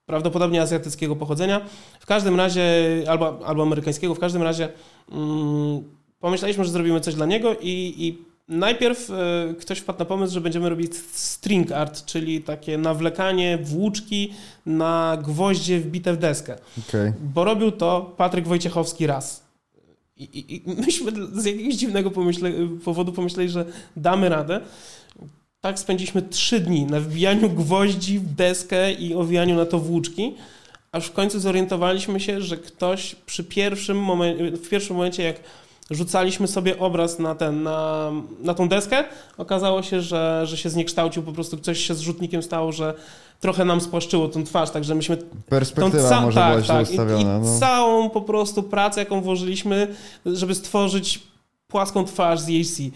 [0.05, 1.61] prawdopodobnie azjatyckiego pochodzenia.
[1.99, 2.63] W każdym razie,
[3.07, 4.69] albo, albo amerykańskiego, w każdym razie
[5.11, 5.83] mm,
[6.19, 9.13] pomyśleliśmy, że zrobimy coś dla niego i, i najpierw e,
[9.59, 14.33] ktoś wpadł na pomysł, że będziemy robić string art, czyli takie nawlekanie włóczki
[14.65, 16.55] na gwoździe wbite w deskę.
[16.89, 17.13] Okay.
[17.33, 19.44] Bo robił to Patryk Wojciechowski raz.
[20.17, 22.51] I, i, I, myśmy z jakiegoś dziwnego pomyśle,
[22.85, 23.65] powodu pomyśleli, że
[23.97, 24.61] damy radę.
[25.61, 30.33] Tak spędziliśmy trzy dni na wbijaniu gwoździ w deskę i owijaniu na to włóczki,
[30.91, 35.39] aż w końcu zorientowaliśmy się, że ktoś przy pierwszym momencie, w pierwszym momencie jak
[35.91, 38.11] rzucaliśmy sobie obraz na, ten, na,
[38.41, 39.03] na tą deskę,
[39.37, 42.93] okazało się, że, że się zniekształcił, po prostu coś się z rzutnikiem stało, że
[43.39, 45.17] trochę nam spłaszczyło tą twarz, także myśmy...
[45.49, 47.17] Perspektywa tą może tak, tak, ustawiona.
[47.19, 47.59] I, i no.
[47.59, 51.23] całą po prostu pracę, jaką włożyliśmy, żeby stworzyć
[51.67, 52.91] płaską twarz z AC.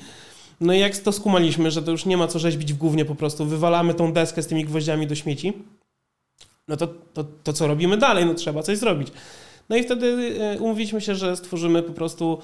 [0.61, 3.15] No i jak to skumaliśmy, że to już nie ma co rzeźbić w głównie, po
[3.15, 5.53] prostu wywalamy tą deskę z tymi gwoździami do śmieci,
[6.67, 8.25] no to, to, to co robimy dalej?
[8.25, 9.07] No trzeba coś zrobić.
[9.69, 12.39] No i wtedy e, umówiliśmy się, że stworzymy po prostu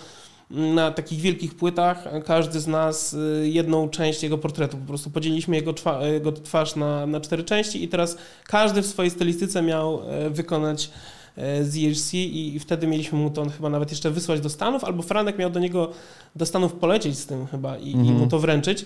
[0.50, 4.78] na takich wielkich płytach każdy z nas y, jedną część jego portretu.
[4.78, 5.74] Po prostu podzieliliśmy jego,
[6.14, 10.90] jego twarz na, na cztery części i teraz każdy w swojej stylistyce miał e, wykonać
[11.38, 14.84] e, z EHC i, i wtedy mieliśmy mu to chyba nawet jeszcze wysłać do Stanów,
[14.84, 15.92] albo Franek miał do niego
[16.36, 18.06] do Stanów polecieć z tym chyba i, mhm.
[18.06, 18.86] i mu to wręczyć.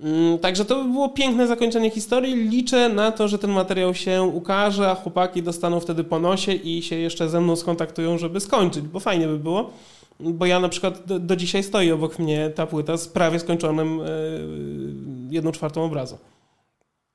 [0.00, 2.34] Mm, także to było piękne zakończenie historii.
[2.34, 6.82] Liczę na to, że ten materiał się ukaże, a chłopaki dostaną wtedy po nosie i
[6.82, 9.70] się jeszcze ze mną skontaktują, żeby skończyć, bo fajnie by było.
[10.22, 13.98] Bo ja na przykład do, do dzisiaj stoi obok mnie ta płyta z prawie skończonym
[13.98, 16.18] yy, jedną czwartą obrazu.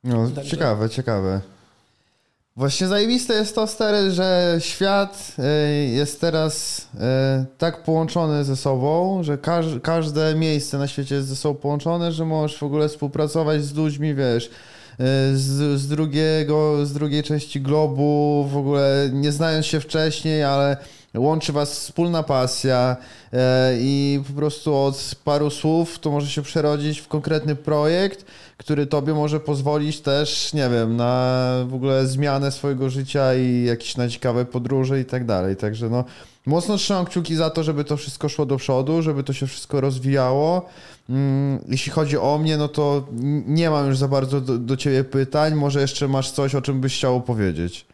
[0.04, 0.52] No, Także...
[0.52, 1.42] ciekawe, ciekawe.
[2.56, 9.24] Właśnie zajebiste jest to, stary, że świat e, jest teraz e, tak połączony ze sobą,
[9.24, 13.64] że każ każde miejsce na świecie jest ze sobą połączone, że możesz w ogóle współpracować
[13.64, 14.50] z ludźmi, wiesz,
[15.34, 20.78] z, z, drugiego, z drugiej części globu, w ogóle nie znając się wcześniej, ale
[21.18, 22.98] łączy was wspólna pasja
[23.34, 28.26] e, i po prostu od paru słów to może się przerodzić w konkretny projekt,
[28.58, 33.98] który tobie może pozwolić też, nie wiem, na w ogóle zmianę swojego życia i jakieś
[33.98, 35.56] na ciekawe podróże i tak dalej.
[35.56, 36.04] Także no,
[36.46, 39.82] mocno trzymam kciuki za to, żeby to wszystko szło do przodu, żeby to się wszystko
[39.82, 40.66] rozwijało.
[41.10, 43.08] Mm, jeśli chodzi o mnie, no to
[43.48, 45.56] nie mam już za bardzo do, do ciebie pytań.
[45.56, 47.86] Może jeszcze masz coś, o czym byś chciał powiedzieć.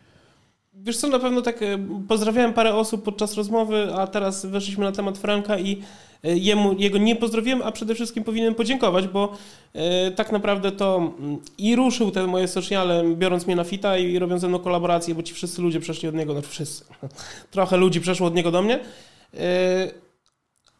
[0.83, 1.65] Wiesz co, na pewno tak e,
[2.07, 5.81] pozdrawiałem parę osób podczas rozmowy, a teraz weszliśmy na temat Franka i
[6.23, 9.33] e, jemu, jego nie pozdrowiłem, a przede wszystkim powinienem podziękować, bo
[9.73, 14.19] e, tak naprawdę to mm, i ruszył te moje sociale, biorąc mnie na fita i
[14.19, 16.85] robiąc ze mną kolaborację, bo ci wszyscy ludzie przeszli od niego, no wszyscy,
[17.51, 18.79] trochę ludzi przeszło od niego do mnie,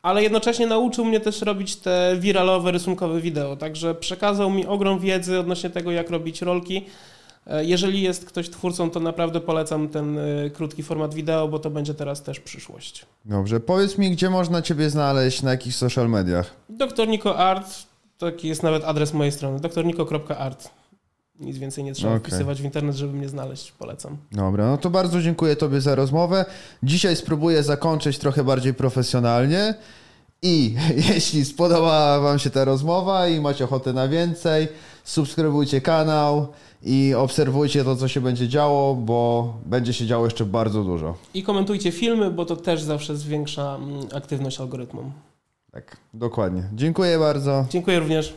[0.02, 5.40] ale jednocześnie nauczył mnie też robić te wiralowe, rysunkowe wideo, także przekazał mi ogrom wiedzy
[5.40, 6.86] odnośnie tego, jak robić rolki,
[7.62, 11.94] jeżeli jest ktoś twórcą, to naprawdę polecam ten e, krótki format wideo, bo to będzie
[11.94, 13.06] teraz też przyszłość.
[13.26, 16.56] Dobrze, powiedz mi, gdzie można Ciebie znaleźć, na jakich social mediach?
[16.70, 17.68] Doktor Niko Art,
[18.18, 20.70] taki jest nawet adres mojej strony, doktorniko.art.
[21.40, 22.30] Nic więcej nie trzeba okay.
[22.30, 23.72] wpisywać w internet, żeby mnie znaleźć.
[23.72, 24.18] Polecam.
[24.32, 26.46] Dobra, no to bardzo dziękuję Tobie za rozmowę.
[26.84, 29.76] Dzisiaj spróbuję zakończyć trochę bardziej profesjonalnie.
[30.42, 30.76] I
[31.14, 34.68] jeśli spodobała Wam się ta rozmowa i macie ochotę na więcej,
[35.04, 36.48] subskrybujcie kanał
[36.84, 41.16] i obserwujcie to, co się będzie działo, bo będzie się działo jeszcze bardzo dużo.
[41.34, 45.12] I komentujcie filmy, bo to też zawsze zwiększa mm, aktywność algorytmom.
[45.72, 46.64] Tak, dokładnie.
[46.74, 47.66] Dziękuję bardzo.
[47.70, 48.34] Dziękuję również.